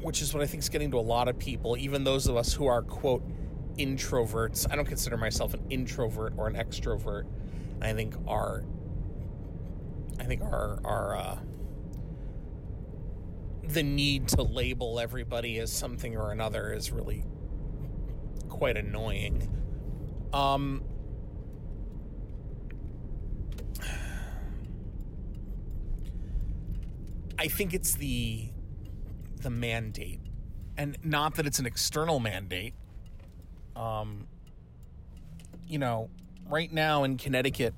[0.00, 2.36] which is what I think is getting to a lot of people, even those of
[2.36, 3.22] us who are, quote,
[3.76, 4.66] introverts.
[4.70, 7.26] I don't consider myself an introvert or an extrovert.
[7.82, 8.64] I think our,
[10.18, 11.38] I think our, our, uh,
[13.64, 17.24] the need to label everybody as something or another is really
[18.48, 19.48] quite annoying.
[20.32, 20.82] Um,
[27.38, 28.50] I think it's the
[29.40, 30.20] the mandate,
[30.76, 32.74] and not that it's an external mandate.
[33.76, 34.26] Um,
[35.66, 36.10] you know,
[36.48, 37.74] right now in Connecticut,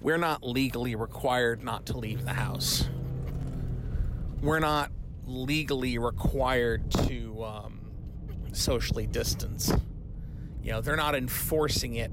[0.00, 2.88] we're not legally required not to leave the house.
[4.42, 4.90] We're not
[5.26, 7.80] legally required to um,
[8.52, 9.72] socially distance.
[10.62, 12.12] You know, they're not enforcing it,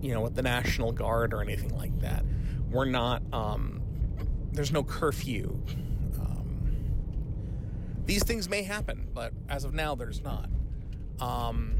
[0.00, 2.24] you know, with the National Guard or anything like that.
[2.70, 3.80] We're not, um,
[4.52, 5.62] there's no curfew.
[8.08, 10.48] These things may happen, but as of now, there's not.
[11.20, 11.74] Um,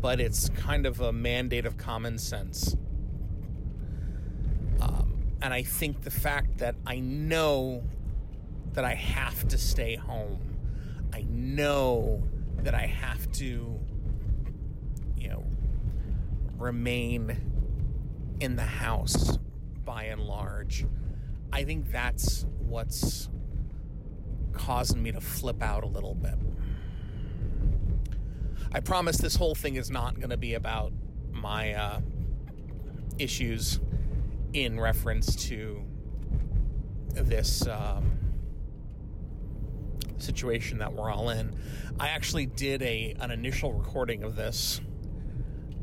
[0.00, 2.76] but it's kind of a mandate of common sense.
[4.80, 7.84] Um, and I think the fact that I know
[8.72, 10.56] that I have to stay home,
[11.12, 12.20] I know
[12.64, 13.78] that I have to,
[15.16, 15.44] you know,
[16.58, 17.36] remain
[18.40, 19.38] in the house
[19.84, 20.84] by and large.
[21.52, 23.28] I think that's what's
[24.52, 26.34] causing me to flip out a little bit.
[28.72, 30.92] I promise this whole thing is not going to be about
[31.30, 32.00] my uh,
[33.18, 33.80] issues
[34.52, 35.82] in reference to
[37.14, 38.18] this um,
[40.18, 41.54] situation that we're all in.
[42.00, 44.80] I actually did a an initial recording of this,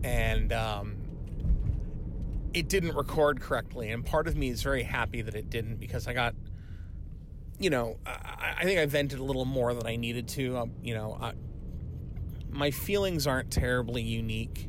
[0.04, 0.98] and um,
[2.54, 3.92] it didn't record correctly.
[3.92, 6.36] And part of me is very happy that it didn't because I got,
[7.60, 10.58] you know, I, I think I vented a little more than I needed to.
[10.58, 11.34] Um, you know, I,
[12.50, 14.68] my feelings aren't terribly unique,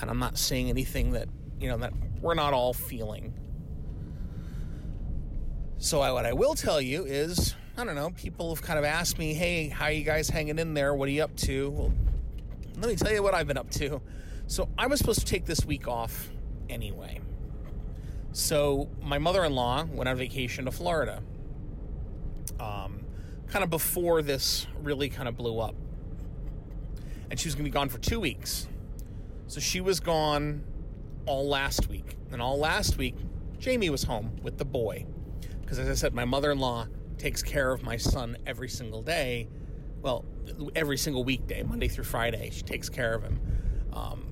[0.00, 1.28] and I'm not saying anything that
[1.60, 3.34] you know that we're not all feeling.
[5.78, 8.10] So I, what I will tell you is, I don't know.
[8.10, 10.94] People have kind of asked me, "Hey, how you guys hanging in there?
[10.94, 11.92] What are you up to?" Well,
[12.78, 14.00] let me tell you what I've been up to.
[14.46, 16.30] So I was supposed to take this week off
[16.68, 17.20] anyway.
[18.32, 21.22] So my mother-in-law went on vacation to Florida.
[22.60, 23.04] Um,
[23.48, 25.74] kind of before this really kind of blew up
[27.30, 28.68] and she was going to be gone for two weeks.
[29.46, 30.62] So she was gone
[31.26, 32.16] all last week.
[32.30, 33.16] And all last week,
[33.58, 35.06] Jamie was home with the boy.
[35.60, 36.86] Because as I said, my mother in law
[37.18, 39.48] takes care of my son every single day.
[40.02, 40.24] Well,
[40.76, 43.40] every single weekday, Monday through Friday, she takes care of him.
[43.92, 44.26] Um,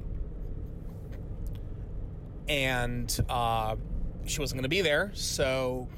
[2.49, 3.77] and uh,
[4.27, 5.11] she wasn't going to be there.
[5.15, 5.89] So,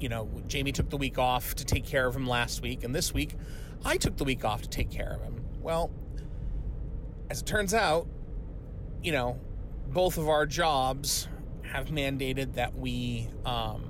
[0.00, 2.84] you know, Jamie took the week off to take care of him last week.
[2.84, 3.34] And this week,
[3.84, 5.44] I took the week off to take care of him.
[5.60, 5.90] Well,
[7.30, 8.06] as it turns out,
[9.02, 9.38] you know,
[9.88, 11.28] both of our jobs
[11.62, 13.84] have mandated that we, um,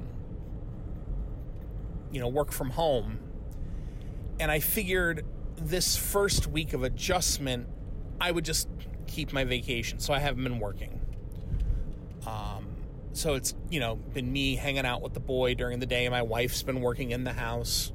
[2.11, 3.19] you know, work from home.
[4.41, 5.25] And I figured
[5.57, 7.69] this first week of adjustment,
[8.21, 8.69] I would just
[9.07, 9.99] keep my vacation.
[9.99, 11.01] So I haven't been working.
[12.27, 12.67] Um,
[13.13, 16.09] so it's, you know, been me hanging out with the boy during the day.
[16.09, 17.93] My wife's been working in the house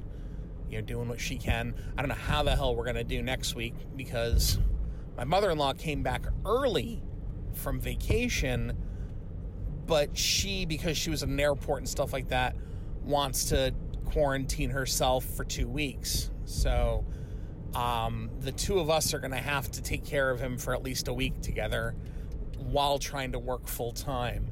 [0.73, 1.75] you know, doing what she can.
[1.95, 4.57] I don't know how the hell we're going to do next week because
[5.15, 7.03] my mother in law came back early
[7.53, 8.75] from vacation,
[9.85, 12.55] but she, because she was at an airport and stuff like that,
[13.03, 13.71] wants to
[14.05, 16.31] quarantine herself for two weeks.
[16.45, 17.05] So
[17.75, 20.73] um, the two of us are going to have to take care of him for
[20.73, 21.95] at least a week together
[22.57, 24.47] while trying to work full time.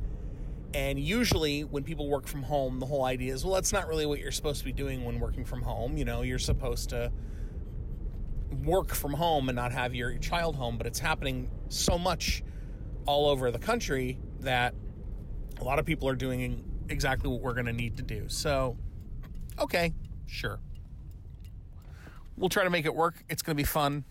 [0.73, 4.05] And usually, when people work from home, the whole idea is, well, that's not really
[4.05, 5.97] what you're supposed to be doing when working from home.
[5.97, 7.11] You know, you're supposed to
[8.63, 12.43] work from home and not have your child home, but it's happening so much
[13.05, 14.73] all over the country that
[15.59, 18.27] a lot of people are doing exactly what we're going to need to do.
[18.27, 18.77] So,
[19.59, 19.93] okay,
[20.27, 20.59] sure.
[22.37, 23.23] We'll try to make it work.
[23.29, 24.03] It's going to be fun.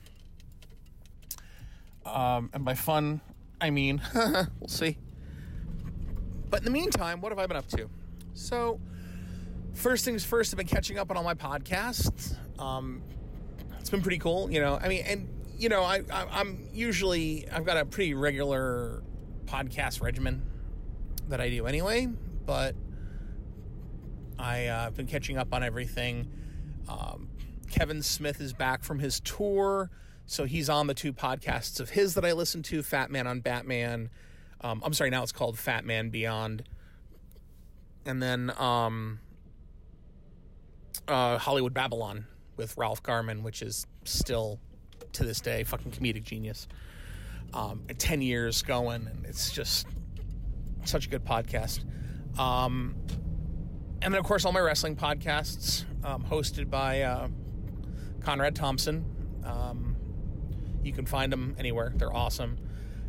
[2.05, 3.21] Um, and by fun,
[3.61, 4.99] I mean, we'll see.
[6.51, 7.89] But in the meantime, what have I been up to?
[8.35, 8.81] So,
[9.73, 12.37] first things first, I've been catching up on all my podcasts.
[12.59, 13.03] Um,
[13.79, 14.79] it's been pretty cool, you know.
[14.81, 19.03] I mean, and you know, I, I am usually I've got a pretty regular
[19.45, 20.43] podcast regimen
[21.29, 22.09] that I do anyway,
[22.45, 22.75] but
[24.39, 26.31] I, uh, I've been catching up on everything.
[26.89, 27.29] Um,
[27.71, 29.91] Kevin Smith is back from his tour,
[30.27, 33.41] so he's on the two podcasts of his that I listen to Fat Man on
[33.41, 34.11] Batman.
[34.63, 36.65] Um, I'm sorry, now it's called Fat Man Beyond.
[38.05, 39.21] And then um,
[41.09, 44.59] uh, Hollywood Babylon with Ralph Garman, which is still
[45.13, 46.69] to this day fucking comedic genius.
[47.53, 49.87] Um, 10 years going, and it's just
[50.85, 51.85] such a good podcast.
[52.39, 52.95] Um,
[54.03, 57.29] and then, of course, all my wrestling podcasts um, hosted by uh,
[58.21, 59.05] Conrad Thompson.
[59.45, 59.97] Um,
[60.83, 61.93] you can find them anywhere.
[61.97, 62.57] They're awesome.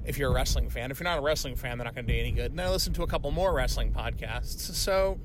[0.03, 2.13] If you're a wrestling fan, if you're not a wrestling fan, they're not going to
[2.13, 2.51] do any good.
[2.51, 4.73] And I listened to a couple more wrestling podcasts.
[4.73, 5.19] So,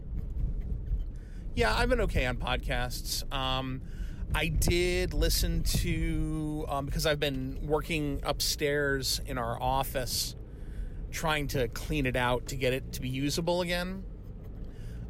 [1.54, 3.30] yeah, I've been okay on podcasts.
[3.32, 3.80] Um,
[4.34, 10.36] I did listen to um, because I've been working upstairs in our office,
[11.10, 14.04] trying to clean it out to get it to be usable again.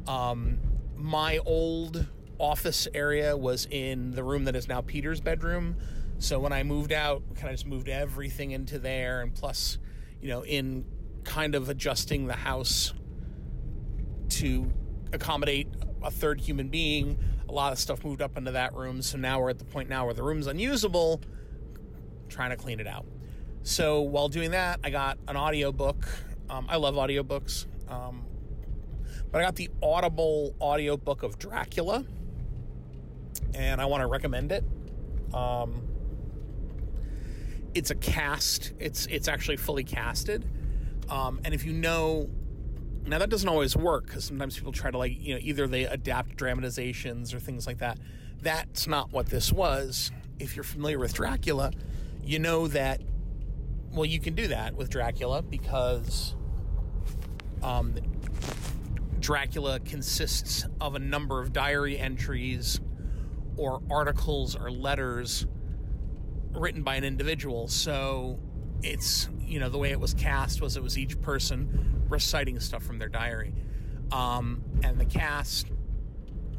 [0.07, 0.59] Um,
[0.95, 2.07] my old
[2.39, 5.75] office area was in the room that is now Peter's bedroom.
[6.19, 9.77] So when I moved out, we kind of just moved everything into there, and plus,
[10.19, 10.85] you know, in
[11.23, 12.93] kind of adjusting the house
[14.29, 14.71] to
[15.13, 15.67] accommodate
[16.03, 19.01] a third human being, a lot of stuff moved up into that room.
[19.01, 21.21] So now we're at the point now where the room's unusable,
[22.29, 23.05] trying to clean it out.
[23.63, 26.07] So while doing that, I got an audiobook.
[26.49, 27.65] Um, I love audiobooks.
[27.89, 28.25] Um,
[29.31, 32.05] but I got the Audible audiobook of Dracula,
[33.53, 34.63] and I want to recommend it.
[35.33, 35.81] Um,
[37.77, 38.73] it's a cast.
[38.79, 40.45] It's it's actually fully casted.
[41.09, 42.27] Um, and if you know,
[43.05, 45.83] now that doesn't always work because sometimes people try to like you know either they
[45.83, 47.99] adapt dramatizations or things like that.
[48.41, 50.11] That's not what this was.
[50.39, 51.71] If you're familiar with Dracula,
[52.23, 53.01] you know that.
[53.91, 56.35] Well, you can do that with Dracula because
[57.63, 57.95] um,
[59.19, 62.81] Dracula consists of a number of diary entries
[63.55, 65.47] or articles or letters
[66.57, 67.67] written by an individual.
[67.67, 68.39] So
[68.83, 72.83] it's, you know, the way it was cast was it was each person reciting stuff
[72.83, 73.53] from their diary.
[74.11, 75.67] Um, and the cast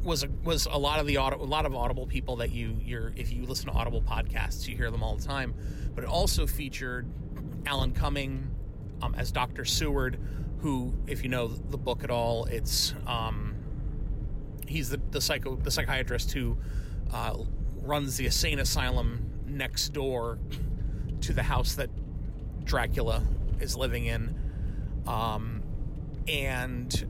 [0.03, 3.11] was a, was a lot of the a lot of audible people that you you're
[3.15, 5.53] if you listen to audible podcasts you hear them all the time
[5.93, 7.05] but it also featured
[7.65, 8.49] alan cumming
[9.01, 10.17] um, as dr seward
[10.61, 13.55] who if you know the book at all it's um,
[14.67, 16.57] he's the, the psycho the psychiatrist who
[17.11, 17.35] uh,
[17.81, 19.28] runs the insane asylum
[19.59, 20.39] next door
[21.21, 21.91] to the house that
[22.65, 23.21] dracula
[23.59, 24.35] is living in.
[25.05, 25.61] Um,
[26.27, 27.07] and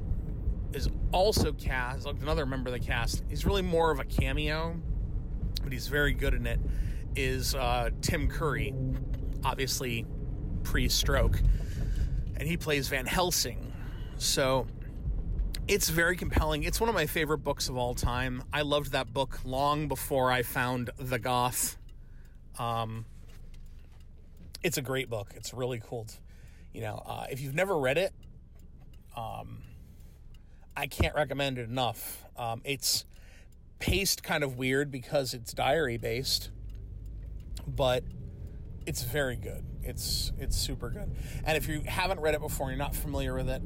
[0.74, 4.80] is also cast another member of the cast he's really more of a cameo
[5.64, 6.60] but he's very good in it
[7.16, 8.72] is uh, tim curry
[9.44, 10.06] obviously
[10.64, 11.42] pre-stroke.
[12.38, 13.74] And he plays van helsing.
[14.18, 14.68] So
[15.68, 16.64] it's very compelling.
[16.64, 18.44] It's one of my favorite books of all time.
[18.54, 21.79] I loved that book long before i found the goth
[22.60, 23.06] um,
[24.64, 26.16] it's a great book it's really cool To,
[26.74, 28.14] you know uh, if you've never read it
[29.16, 29.60] um,
[30.80, 32.24] I can't recommend it enough.
[32.38, 33.06] Um, it's
[33.80, 36.52] paced kind of weird because it's diary based,
[37.68, 38.04] but
[38.86, 39.66] it's very good.
[39.84, 41.14] It's it's super good.
[41.44, 43.62] And if you haven't read it before, and you're not familiar with it,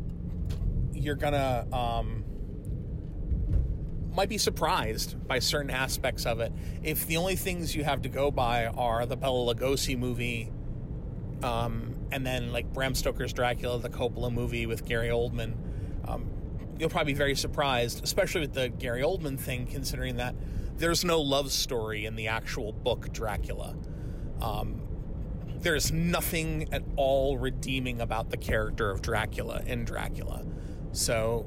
[0.94, 2.24] you're gonna um,
[4.16, 6.52] might be surprised by certain aspects of it.
[6.84, 10.52] If the only things you have to go by are the Bela Lugosi movie,
[11.44, 15.56] um, and then like Bram Stoker's Dracula, the Coppola movie with Gary Oldman.
[16.08, 16.30] Um,
[16.78, 20.36] you'll probably be very surprised, especially with the Gary Oldman thing, considering that
[20.78, 23.76] there's no love story in the actual book Dracula.
[24.42, 24.82] Um,
[25.60, 30.46] there's nothing at all redeeming about the character of Dracula in Dracula.
[30.92, 31.46] So,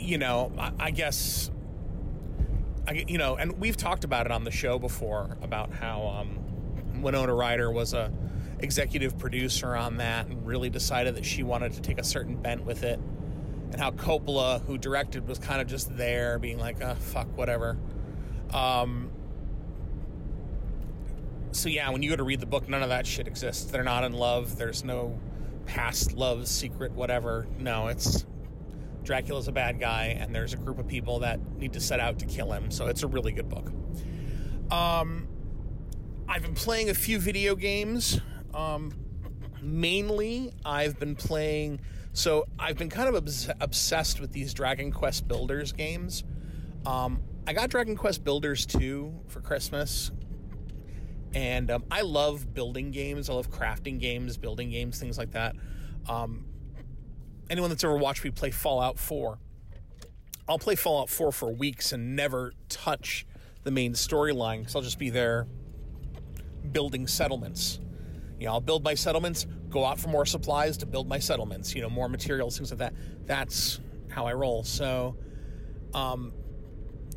[0.00, 1.50] you know, I, I guess,
[2.86, 7.02] I, you know, and we've talked about it on the show before about how um,
[7.02, 8.12] Winona Ryder was a
[8.60, 12.64] executive producer on that and really decided that she wanted to take a certain bent
[12.64, 12.98] with it
[13.70, 17.36] and how Coppola, who directed, was kind of just there, being like, "Ah, oh, fuck,
[17.36, 17.76] whatever."
[18.52, 19.10] Um,
[21.52, 23.70] so yeah, when you go to read the book, none of that shit exists.
[23.70, 24.56] They're not in love.
[24.56, 25.18] There's no
[25.66, 27.46] past love, secret, whatever.
[27.58, 28.24] No, it's
[29.08, 32.18] Dracula's a bad guy, and there's a group of people that need to set out
[32.18, 32.70] to kill him.
[32.70, 33.72] So it's a really good book.
[34.70, 35.26] Um,
[36.28, 38.20] I've been playing a few video games.
[38.52, 38.92] Um,
[39.62, 41.80] mainly, I've been playing.
[42.12, 46.22] So I've been kind of obs- obsessed with these Dragon Quest Builders games.
[46.84, 50.10] Um, I got Dragon Quest Builders 2 for Christmas.
[51.32, 53.30] And um, I love building games.
[53.30, 55.56] I love crafting games, building games, things like that.
[56.06, 56.44] Um,
[57.50, 59.38] anyone that's ever watched me play Fallout 4,
[60.48, 63.26] I'll play Fallout 4 for weeks and never touch
[63.64, 65.46] the main storyline because I'll just be there
[66.72, 67.80] building settlements.
[68.38, 71.74] You know, I'll build my settlements, go out for more supplies to build my settlements,
[71.74, 72.94] you know, more materials, things like that.
[73.26, 74.64] That's how I roll.
[74.64, 75.16] So,
[75.92, 76.32] um,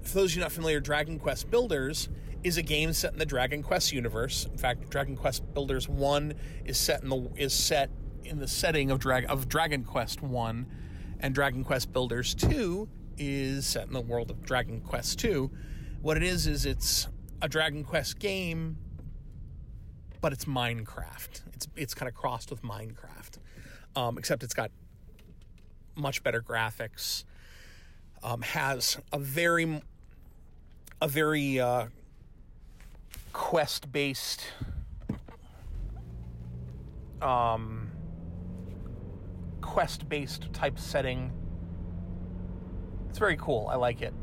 [0.01, 2.09] for those of you not familiar, Dragon Quest Builders
[2.43, 4.45] is a game set in the Dragon Quest universe.
[4.45, 6.33] In fact, Dragon Quest Builders 1
[6.65, 7.91] is set in the is set
[8.25, 10.65] in the setting of Drag of Dragon Quest 1
[11.19, 15.49] and Dragon Quest Builders 2 is set in the world of Dragon Quest 2.
[16.01, 17.07] What it is is it's
[17.41, 18.77] a Dragon Quest game
[20.21, 21.41] but it's Minecraft.
[21.53, 23.37] It's it's kind of crossed with Minecraft.
[23.95, 24.71] Um, except it's got
[25.95, 27.25] much better graphics.
[28.23, 29.81] Um, has a very
[31.01, 31.87] a very uh,
[33.33, 34.43] quest based
[37.21, 37.89] um,
[39.61, 41.31] quest based type setting.
[43.09, 43.67] It's very cool.
[43.71, 44.13] I like it.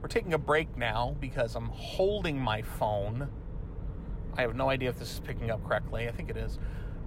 [0.00, 3.28] We're taking a break now because I'm holding my phone.
[4.36, 6.08] I have no idea if this is picking up correctly.
[6.08, 6.58] I think it is.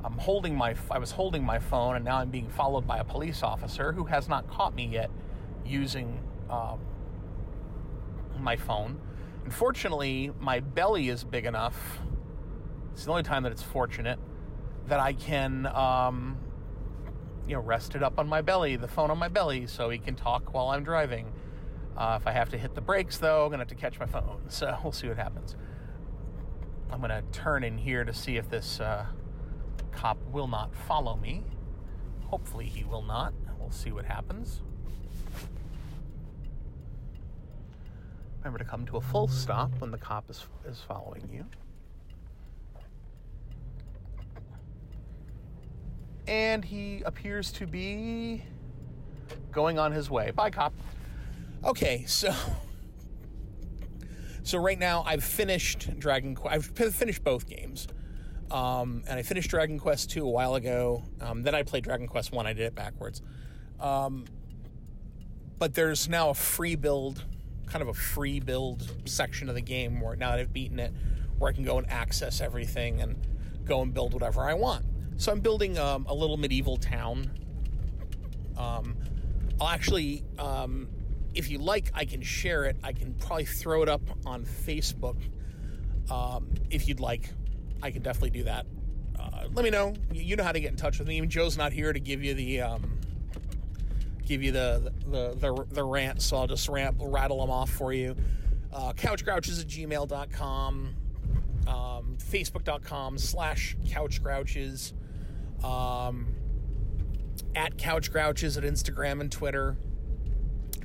[0.03, 3.03] I'm holding my I was holding my phone and now I'm being followed by a
[3.03, 5.11] police officer who has not caught me yet
[5.65, 6.19] using
[6.49, 6.79] um,
[8.39, 8.99] my phone.
[9.45, 11.99] Unfortunately, my belly is big enough.
[12.93, 14.19] It's the only time that it's fortunate
[14.87, 16.37] that I can, um,
[17.47, 20.15] you know, rested up on my belly, the phone on my belly, so he can
[20.15, 21.31] talk while I'm driving.
[21.97, 24.05] Uh, if I have to hit the brakes, though, I'm gonna have to catch my
[24.05, 24.41] phone.
[24.49, 25.55] So we'll see what happens.
[26.89, 29.05] I'm gonna turn in here to see if this uh,
[29.91, 31.43] cop will not follow me.
[32.25, 33.33] Hopefully, he will not.
[33.59, 34.61] We'll see what happens.
[38.39, 41.45] Remember to come to a full stop when the cop is, is following you.
[46.27, 48.43] And he appears to be
[49.51, 50.31] going on his way.
[50.31, 50.73] Bye, cop.
[51.63, 52.33] Okay, so
[54.43, 56.71] so right now I've finished Dragon Quest.
[56.79, 57.87] I've finished both games,
[58.49, 61.03] um, and I finished Dragon Quest two a while ago.
[61.19, 62.47] Um, then I played Dragon Quest one.
[62.47, 63.21] I did it backwards,
[63.79, 64.25] um,
[65.59, 67.25] but there's now a free build
[67.71, 70.93] kind of a free build section of the game where now that I've beaten it,
[71.37, 73.15] where I can go and access everything and
[73.63, 74.85] go and build whatever I want.
[75.17, 77.29] So I'm building um, a little medieval town.
[78.57, 78.95] Um,
[79.59, 80.87] I'll actually, um,
[81.33, 82.77] if you like, I can share it.
[82.83, 85.17] I can probably throw it up on Facebook.
[86.09, 87.29] Um, if you'd like,
[87.81, 88.65] I can definitely do that.
[89.19, 89.93] Uh, let me know.
[90.11, 91.17] You know how to get in touch with me.
[91.17, 92.99] Even Joe's not here to give you the um,
[94.25, 98.15] give you the the the, the rant, so I'll just rattle them off for you.
[98.73, 100.95] Uh, couchgrouches at gmail.com,
[101.67, 104.93] um, facebook.com slash couchgrouches,
[105.63, 106.27] um,
[107.55, 109.77] at couchgrouches at Instagram and Twitter.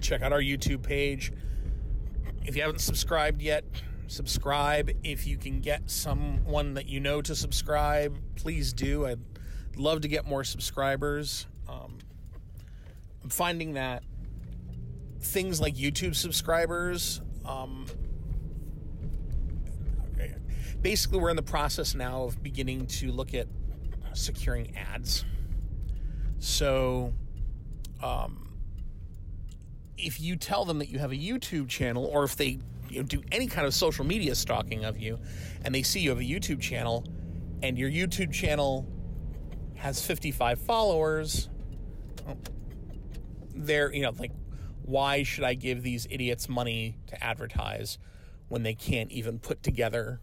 [0.01, 1.33] Check out our YouTube page.
[2.45, 3.64] If you haven't subscribed yet,
[4.07, 4.91] subscribe.
[5.03, 9.07] If you can get someone that you know to subscribe, please do.
[9.07, 9.20] I'd
[9.77, 11.47] love to get more subscribers.
[11.68, 11.99] Um,
[13.22, 14.05] I'm finding that
[15.20, 17.87] things like YouTube subscribers, um,
[20.87, 23.49] basically, we're in the process now of beginning to look at
[24.12, 25.24] securing ads.
[26.39, 27.12] So,
[28.01, 28.53] um,
[29.99, 33.03] if you tell them that you have a YouTube channel, or if they you know,
[33.03, 35.18] do any kind of social media stalking of you,
[35.64, 37.05] and they see you have a YouTube channel,
[37.64, 38.87] and your YouTube channel
[39.74, 41.49] has 55 followers,
[43.57, 44.30] they're, you know, like,
[44.84, 47.99] why should I give these idiots money to advertise
[48.47, 50.20] when they can't even put together,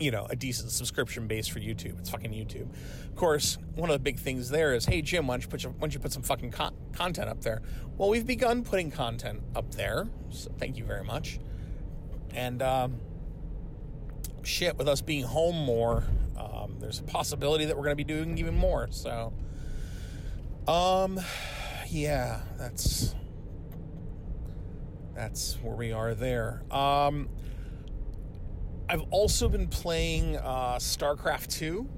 [0.00, 1.98] you know, a decent subscription base for YouTube?
[1.98, 2.68] It's fucking YouTube.
[3.04, 5.62] Of course, one of the big things there is, hey, Jim, why don't you put,
[5.62, 7.62] your, why don't you put some fucking con- content up there?
[7.96, 11.38] Well, we've begun putting content up there, so thank you very much.
[12.32, 13.00] And, um,
[14.42, 16.04] shit, with us being home more,
[16.36, 18.88] um, there's a possibility that we're going to be doing even more.
[18.90, 19.32] So,
[20.66, 21.20] um,
[21.88, 23.14] yeah, that's
[25.14, 26.62] that's where we are there.
[26.70, 27.28] Um,
[28.88, 31.88] I've also been playing uh, StarCraft two.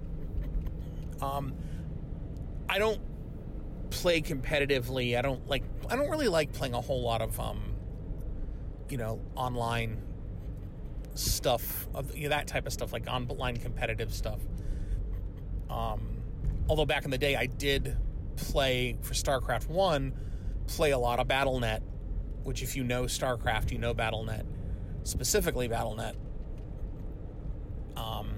[1.20, 1.55] Um,
[2.68, 3.01] I don't
[3.91, 5.18] play competitively.
[5.18, 5.64] I don't like.
[5.89, 7.74] I don't really like playing a whole lot of, um,
[8.89, 10.03] you know, online
[11.14, 14.41] stuff of you know, that type of stuff, like online competitive stuff.
[15.70, 16.18] Um,
[16.68, 17.97] although back in the day, I did
[18.37, 20.12] play for StarCraft 1,
[20.66, 21.80] play a lot of BattleNet,
[22.45, 24.45] which, if you know StarCraft, you know BattleNet,
[25.05, 26.14] specifically BattleNet.
[27.97, 28.30] Um,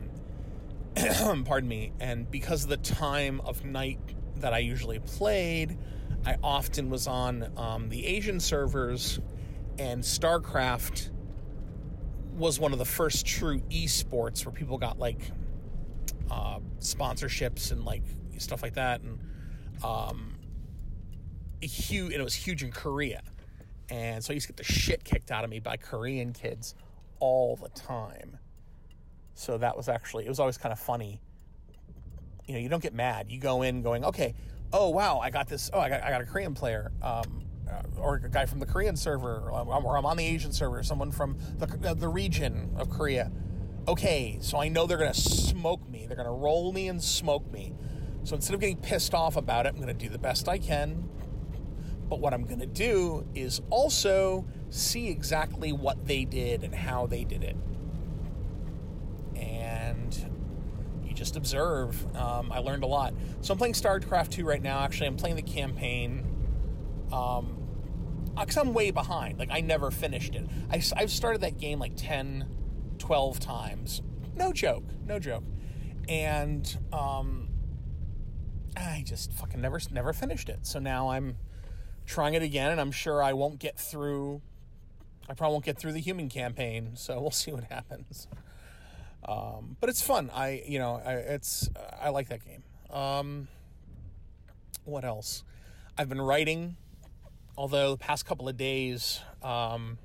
[1.44, 1.92] pardon me.
[2.00, 4.00] And because of the time of night
[4.36, 5.78] that I usually played,
[6.26, 9.20] I often was on um, the Asian servers,
[9.78, 11.11] and StarCraft
[12.36, 15.30] was one of the first true esports where people got like
[16.30, 18.02] uh, sponsorships and like
[18.38, 19.18] stuff like that, and
[19.82, 20.34] um,
[21.61, 22.12] huge.
[22.12, 23.22] And it was huge in Korea,
[23.88, 26.74] and so I used to get the shit kicked out of me by Korean kids
[27.20, 28.38] all the time.
[29.39, 31.20] So that was actually it was always kind of funny.
[32.47, 33.30] You know, you don't get mad.
[33.30, 34.34] You go in going, okay,
[34.72, 35.70] oh wow, I got this.
[35.72, 36.91] Oh, I got I got a Korean player.
[37.01, 40.82] Um, uh, or a guy from the Korean server, or I'm on the Asian server,
[40.82, 43.30] someone from the, the region of Korea.
[43.86, 46.07] Okay, so I know they're going to smoke me.
[46.07, 47.74] They're going to roll me and smoke me.
[48.24, 50.57] So instead of getting pissed off about it, I'm going to do the best I
[50.57, 51.09] can.
[52.09, 57.07] But what I'm going to do is also see exactly what they did and how
[57.07, 57.57] they did it.
[59.36, 60.30] And
[61.05, 62.16] you just observe.
[62.16, 63.12] Um, I learned a lot.
[63.40, 64.78] So I'm playing StarCraft 2 right now.
[64.78, 66.24] Actually, I'm playing the campaign.
[67.12, 67.56] Um,
[68.38, 69.38] because I'm way behind.
[69.38, 70.46] Like, I never finished it.
[70.70, 72.46] I, I've started that game like 10,
[72.98, 74.00] 12 times.
[74.36, 74.84] No joke.
[75.04, 75.42] No joke.
[76.08, 77.48] And um,
[78.76, 80.66] I just fucking never, never finished it.
[80.66, 81.36] So now I'm
[82.06, 84.40] trying it again, and I'm sure I won't get through.
[85.28, 88.28] I probably won't get through the human campaign, so we'll see what happens.
[89.24, 90.30] Um, but it's fun.
[90.32, 91.68] I, you know, I, it's
[92.00, 92.62] I like that game.
[92.90, 93.48] Um,
[94.84, 95.44] what else?
[95.96, 96.76] I've been writing
[97.58, 99.98] although the past couple of days, um,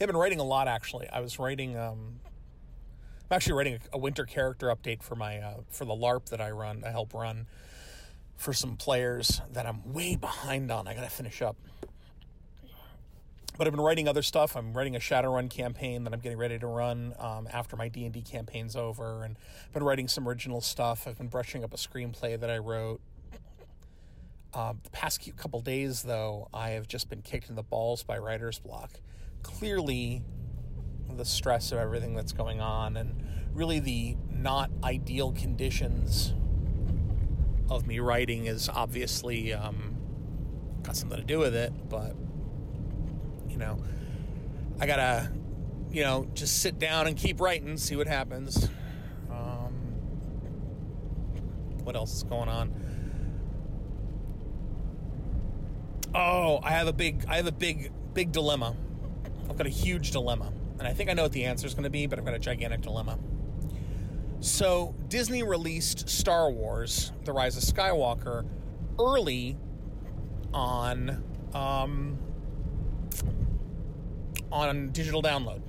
[0.00, 1.08] I've been writing a lot actually.
[1.08, 2.20] I was writing, um,
[3.30, 6.42] I'm actually writing a, a, winter character update for my uh, for the LARP that
[6.42, 7.46] I run, I help run
[8.36, 10.86] for some players that I'm way behind on.
[10.86, 11.56] I got to finish up.
[13.56, 14.56] But I've been writing other stuff.
[14.56, 18.04] I'm writing a Shadowrun campaign that I'm getting ready to run um, after my D
[18.04, 19.36] and D campaign's over, and
[19.66, 21.06] I've been writing some original stuff.
[21.06, 23.00] I've been brushing up a screenplay that I wrote.
[24.52, 28.18] Uh, the past couple days, though, I have just been kicked in the balls by
[28.18, 28.90] writer's block.
[29.42, 30.22] Clearly,
[31.16, 36.34] the stress of everything that's going on and really the not ideal conditions
[37.70, 39.96] of me writing is obviously um,
[40.82, 42.14] got something to do with it, but
[43.54, 43.78] you know,
[44.80, 45.30] I gotta,
[45.92, 48.68] you know, just sit down and keep writing, see what happens.
[49.30, 49.72] Um,
[51.84, 52.74] what else is going on?
[56.12, 58.74] Oh, I have a big, I have a big, big dilemma.
[59.48, 61.84] I've got a huge dilemma, and I think I know what the answer is going
[61.84, 63.20] to be, but I've got a gigantic dilemma.
[64.40, 68.44] So Disney released Star Wars: The Rise of Skywalker
[68.98, 69.56] early
[70.52, 71.22] on
[71.54, 72.18] um,
[74.54, 75.60] on digital download.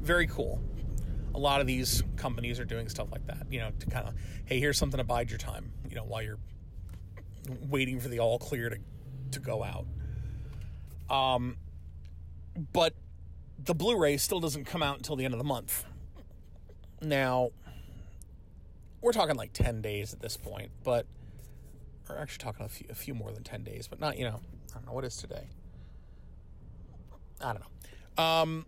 [0.00, 0.60] Very cool.
[1.34, 4.14] A lot of these companies are doing stuff like that, you know, to kind of,
[4.44, 6.38] hey, here's something to bide your time, you know, while you're
[7.68, 8.78] waiting for the all clear to
[9.32, 9.86] to go out.
[11.08, 11.56] Um,
[12.72, 12.94] but
[13.58, 15.84] the Blu-ray still doesn't come out until the end of the month.
[17.00, 17.50] Now,
[19.00, 21.06] we're talking like ten days at this point, but
[22.08, 24.40] we're actually talking a few, a few more than ten days, but not you know
[24.70, 25.48] I don't know what is today.
[27.42, 28.22] I don't know.
[28.22, 28.66] Um,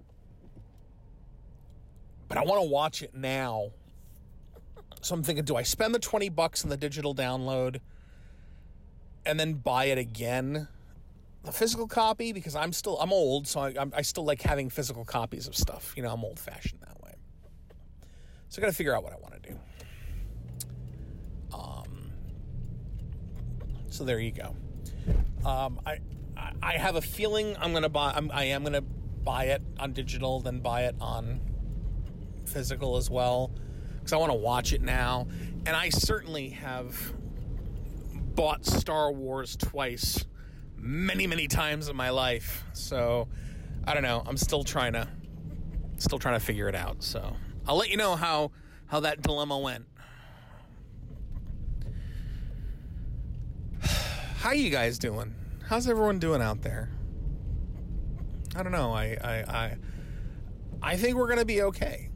[2.28, 3.70] but I want to watch it now.
[5.00, 7.80] So I'm thinking, do I spend the 20 bucks on the digital download
[9.26, 10.68] and then buy it again
[11.44, 15.04] the physical copy because I'm still I'm old, so I, I still like having physical
[15.04, 15.92] copies of stuff.
[15.96, 17.14] You know, I'm old fashioned that way.
[18.48, 19.58] So I got to figure out what I want to do.
[21.52, 22.12] Um.
[23.88, 24.54] So there you go.
[25.44, 25.80] Um.
[25.84, 25.98] I
[26.62, 28.12] I have a feeling I'm gonna buy.
[28.14, 31.40] I'm, I am gonna buy it on digital, then buy it on
[32.46, 33.50] physical as well
[33.98, 35.26] because I want to watch it now.
[35.66, 37.12] And I certainly have
[38.34, 40.24] bought Star Wars twice,
[40.76, 42.64] many, many times in my life.
[42.72, 43.28] So
[43.84, 44.22] I don't know.
[44.26, 45.08] I'm still trying to
[45.98, 47.02] still trying to figure it out.
[47.02, 47.36] So
[47.66, 48.50] I'll let you know how
[48.86, 49.86] how that dilemma went.
[54.38, 55.34] How you guys doing?
[55.68, 56.90] How's everyone doing out there?
[58.54, 58.92] I don't know.
[58.92, 59.76] I I I,
[60.82, 62.10] I think we're gonna be okay.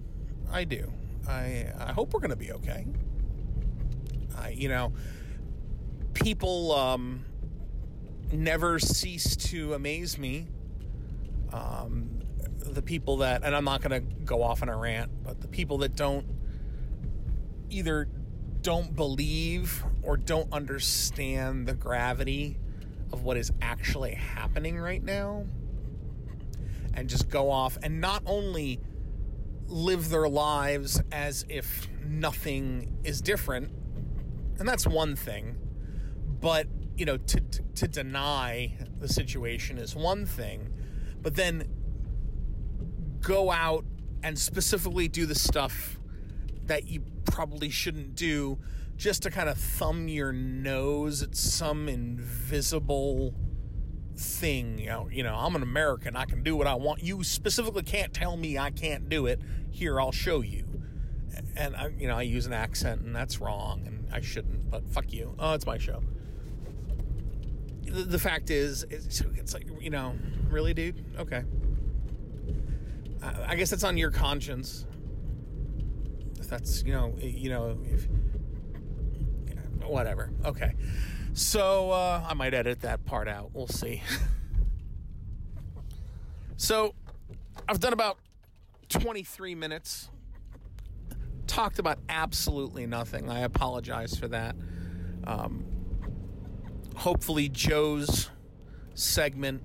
[0.52, 0.92] I do.
[1.28, 2.86] I I hope we're gonna be okay.
[4.38, 4.92] I you know
[6.16, 7.24] people um,
[8.32, 10.48] never cease to amaze me.
[11.52, 12.20] Um,
[12.58, 15.78] the people that, and I'm not to go off on a rant, but the people
[15.78, 16.26] that don't
[17.70, 18.08] either
[18.62, 22.58] don't believe or don't understand the gravity
[23.12, 25.46] of what is actually happening right now
[26.94, 28.80] and just go off and not only
[29.68, 33.70] live their lives as if nothing is different,
[34.58, 35.56] and that's one thing,
[36.40, 37.40] but you know, to
[37.74, 40.72] to deny the situation is one thing,
[41.20, 41.68] but then
[43.20, 43.84] go out
[44.22, 45.98] and specifically do the stuff
[46.64, 48.58] that you probably shouldn't do
[48.96, 53.34] just to kind of thumb your nose at some invisible
[54.16, 54.78] thing.
[54.78, 56.16] You know, you know, I'm an American.
[56.16, 57.02] I can do what I want.
[57.02, 59.40] You specifically can't tell me I can't do it.
[59.70, 60.64] Here, I'll show you.
[61.56, 64.70] And I, you know, I use an accent, and that's wrong, and I shouldn't.
[64.70, 65.34] But fuck you.
[65.38, 66.02] Oh, it's my show.
[67.82, 70.14] The, the fact is, it's, it's like you know,
[70.48, 71.04] really, dude.
[71.18, 71.44] Okay.
[73.22, 74.86] I, guess that's on your conscience.
[76.38, 78.06] If that's you know, you know, if
[79.90, 80.30] whatever.
[80.44, 80.74] Okay.
[81.32, 83.50] So uh, I might edit that part out.
[83.52, 84.02] We'll see.
[86.56, 86.94] so
[87.68, 88.18] I've done about
[88.88, 90.10] 23 minutes.
[91.46, 93.28] Talked about absolutely nothing.
[93.28, 94.56] I apologize for that.
[95.24, 95.64] Um,
[96.96, 98.30] hopefully, Joe's
[98.94, 99.62] segment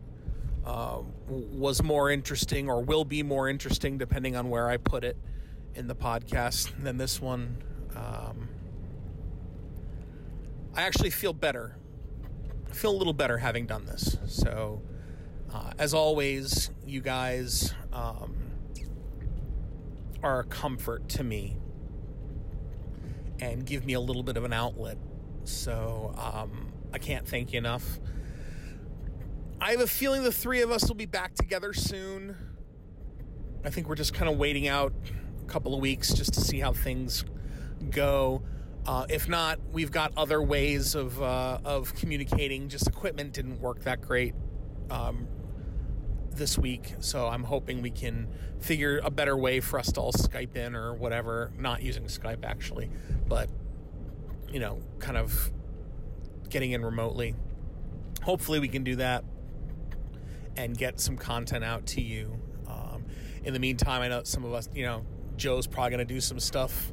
[0.66, 5.18] uh, was more interesting or will be more interesting depending on where I put it
[5.76, 7.64] in the podcast than this one.
[7.96, 8.50] Um,
[10.74, 11.76] I actually feel better.
[12.70, 14.18] I feel a little better having done this.
[14.28, 14.82] So,
[15.54, 18.36] uh, as always, you guys um,
[20.24, 21.58] are a comfort to me
[23.40, 24.98] and give me a little bit of an outlet.
[25.44, 28.00] So, um, I can't thank you enough.
[29.60, 32.36] I have a feeling the three of us will be back together soon.
[33.64, 34.94] I think we're just kind of waiting out
[35.42, 37.26] a couple of weeks just to see how things
[37.90, 38.42] go.
[38.86, 42.68] Uh, if not, we've got other ways of uh, of communicating.
[42.68, 44.34] Just equipment didn't work that great
[44.90, 45.28] um,
[46.32, 48.28] this week, so I'm hoping we can
[48.60, 51.52] figure a better way for us to all Skype in or whatever.
[51.58, 52.90] Not using Skype actually,
[53.28, 53.50] but
[54.52, 55.52] you know, kind of
[56.50, 57.36] getting in remotely.
[58.24, 59.24] Hopefully, we can do that
[60.58, 62.40] and get some content out to you.
[62.68, 63.06] Um,
[63.44, 65.06] in the meantime, I know some of us, you know,
[65.38, 66.92] Joe's probably going to do some stuff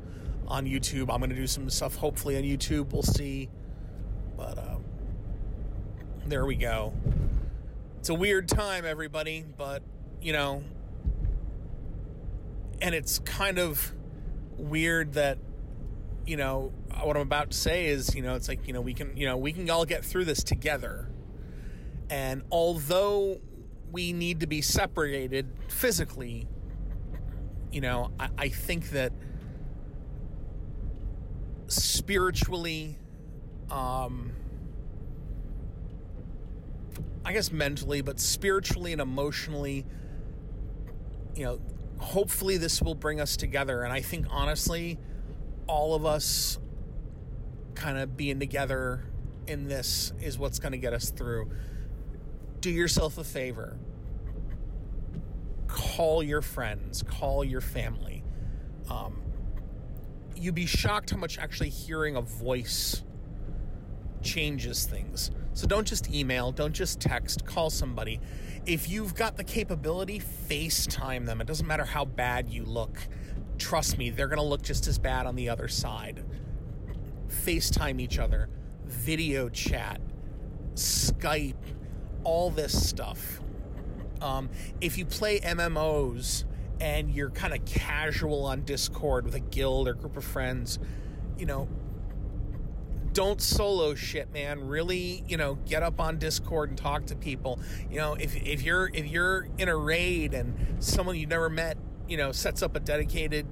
[0.48, 1.12] on YouTube.
[1.12, 2.92] I'm going to do some stuff hopefully on YouTube.
[2.92, 3.48] We'll see.
[4.36, 4.76] But uh,
[6.26, 6.92] there we go.
[7.98, 9.82] It's a weird time, everybody, but
[10.20, 10.62] you know,
[12.80, 13.92] and it's kind of
[14.56, 15.38] weird that
[16.26, 16.72] you know
[17.02, 19.26] what I'm about to say is you know it's like you know we can you
[19.26, 21.08] know we can all get through this together.
[22.10, 23.40] And although
[23.92, 26.48] we need to be separated physically,
[27.70, 29.12] you know, I, I think that
[31.68, 32.98] spiritually,
[33.70, 34.32] um,
[37.24, 39.86] I guess mentally, but spiritually and emotionally,
[41.34, 41.60] you know,
[41.98, 43.82] hopefully this will bring us together.
[43.82, 44.98] And I think honestly,
[45.66, 46.58] all of us
[47.74, 49.04] kind of being together
[49.46, 51.50] in this is what's going to get us through.
[52.60, 53.78] Do yourself a favor.
[55.68, 58.24] Call your friends, call your family.
[58.90, 59.20] Um,
[60.40, 63.02] you'd be shocked how much actually hearing a voice
[64.22, 65.30] changes things.
[65.52, 68.20] So don't just email, don't just text, call somebody.
[68.66, 71.40] If you've got the capability, FaceTime them.
[71.40, 72.98] It doesn't matter how bad you look.
[73.58, 76.24] Trust me, they're going to look just as bad on the other side.
[77.28, 78.48] FaceTime each other,
[78.84, 80.00] video chat,
[80.74, 81.54] Skype,
[82.24, 83.40] all this stuff.
[84.20, 86.44] Um, if you play MMOs,
[86.80, 90.78] and you're kind of casual on Discord with a guild or group of friends,
[91.36, 91.68] you know,
[93.12, 94.68] don't solo shit, man.
[94.68, 97.58] Really, you know, get up on Discord and talk to people.
[97.90, 101.78] You know, if if you're if you're in a raid and someone you've never met,
[102.06, 103.46] you know, sets up a dedicated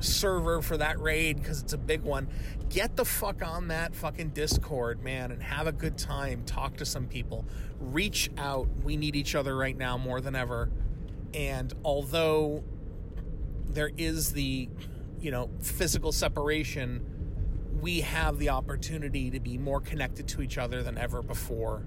[0.00, 2.28] server for that raid because it's a big one,
[2.68, 6.42] get the fuck on that fucking Discord, man, and have a good time.
[6.44, 7.46] Talk to some people.
[7.80, 8.68] Reach out.
[8.82, 10.70] We need each other right now more than ever.
[11.36, 12.64] And although
[13.66, 14.70] there is the,
[15.20, 17.04] you know, physical separation,
[17.78, 21.82] we have the opportunity to be more connected to each other than ever before.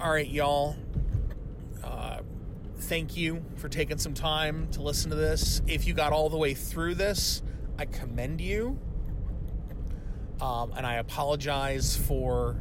[0.00, 0.76] All right, y'all.
[1.84, 2.20] Uh,
[2.78, 5.60] thank you for taking some time to listen to this.
[5.66, 7.42] If you got all the way through this,
[7.78, 8.78] I commend you.
[10.40, 12.56] Um, and I apologize for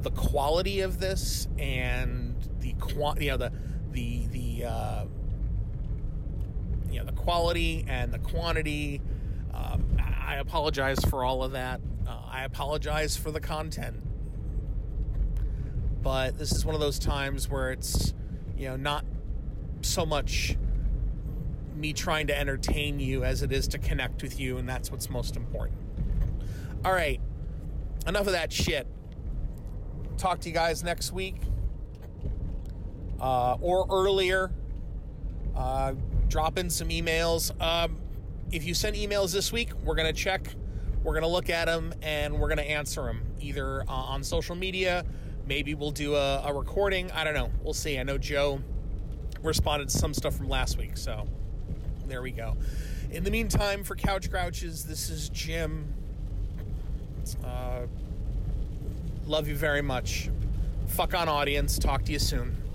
[0.00, 3.52] the quality of this and the quant, you know, the
[3.96, 5.04] the the uh,
[6.90, 9.00] you know the quality and the quantity.
[9.52, 11.80] Um, I apologize for all of that.
[12.06, 13.96] Uh, I apologize for the content,
[16.02, 18.14] but this is one of those times where it's
[18.56, 19.04] you know not
[19.80, 20.56] so much
[21.74, 25.08] me trying to entertain you as it is to connect with you, and that's what's
[25.08, 25.78] most important.
[26.84, 27.20] All right,
[28.06, 28.86] enough of that shit.
[30.18, 31.36] talk to you guys next week
[33.20, 34.50] uh, or earlier.
[35.54, 35.94] Uh,
[36.28, 37.58] drop in some emails.
[37.60, 37.98] Um,
[38.50, 40.54] if you send emails this week, we're going to check,
[41.02, 44.22] we're going to look at them, and we're going to answer them either uh, on
[44.22, 45.04] social media.
[45.46, 47.10] Maybe we'll do a, a recording.
[47.12, 47.50] I don't know.
[47.62, 47.98] We'll see.
[47.98, 48.60] I know Joe
[49.42, 51.26] responded to some stuff from last week, so
[52.06, 52.56] there we go.
[53.10, 55.92] In the meantime, for Couch Grouches, this is Jim.
[57.44, 57.82] Uh,
[59.26, 60.30] love you very much.
[60.88, 61.78] Fuck on audience.
[61.78, 62.65] Talk to you soon.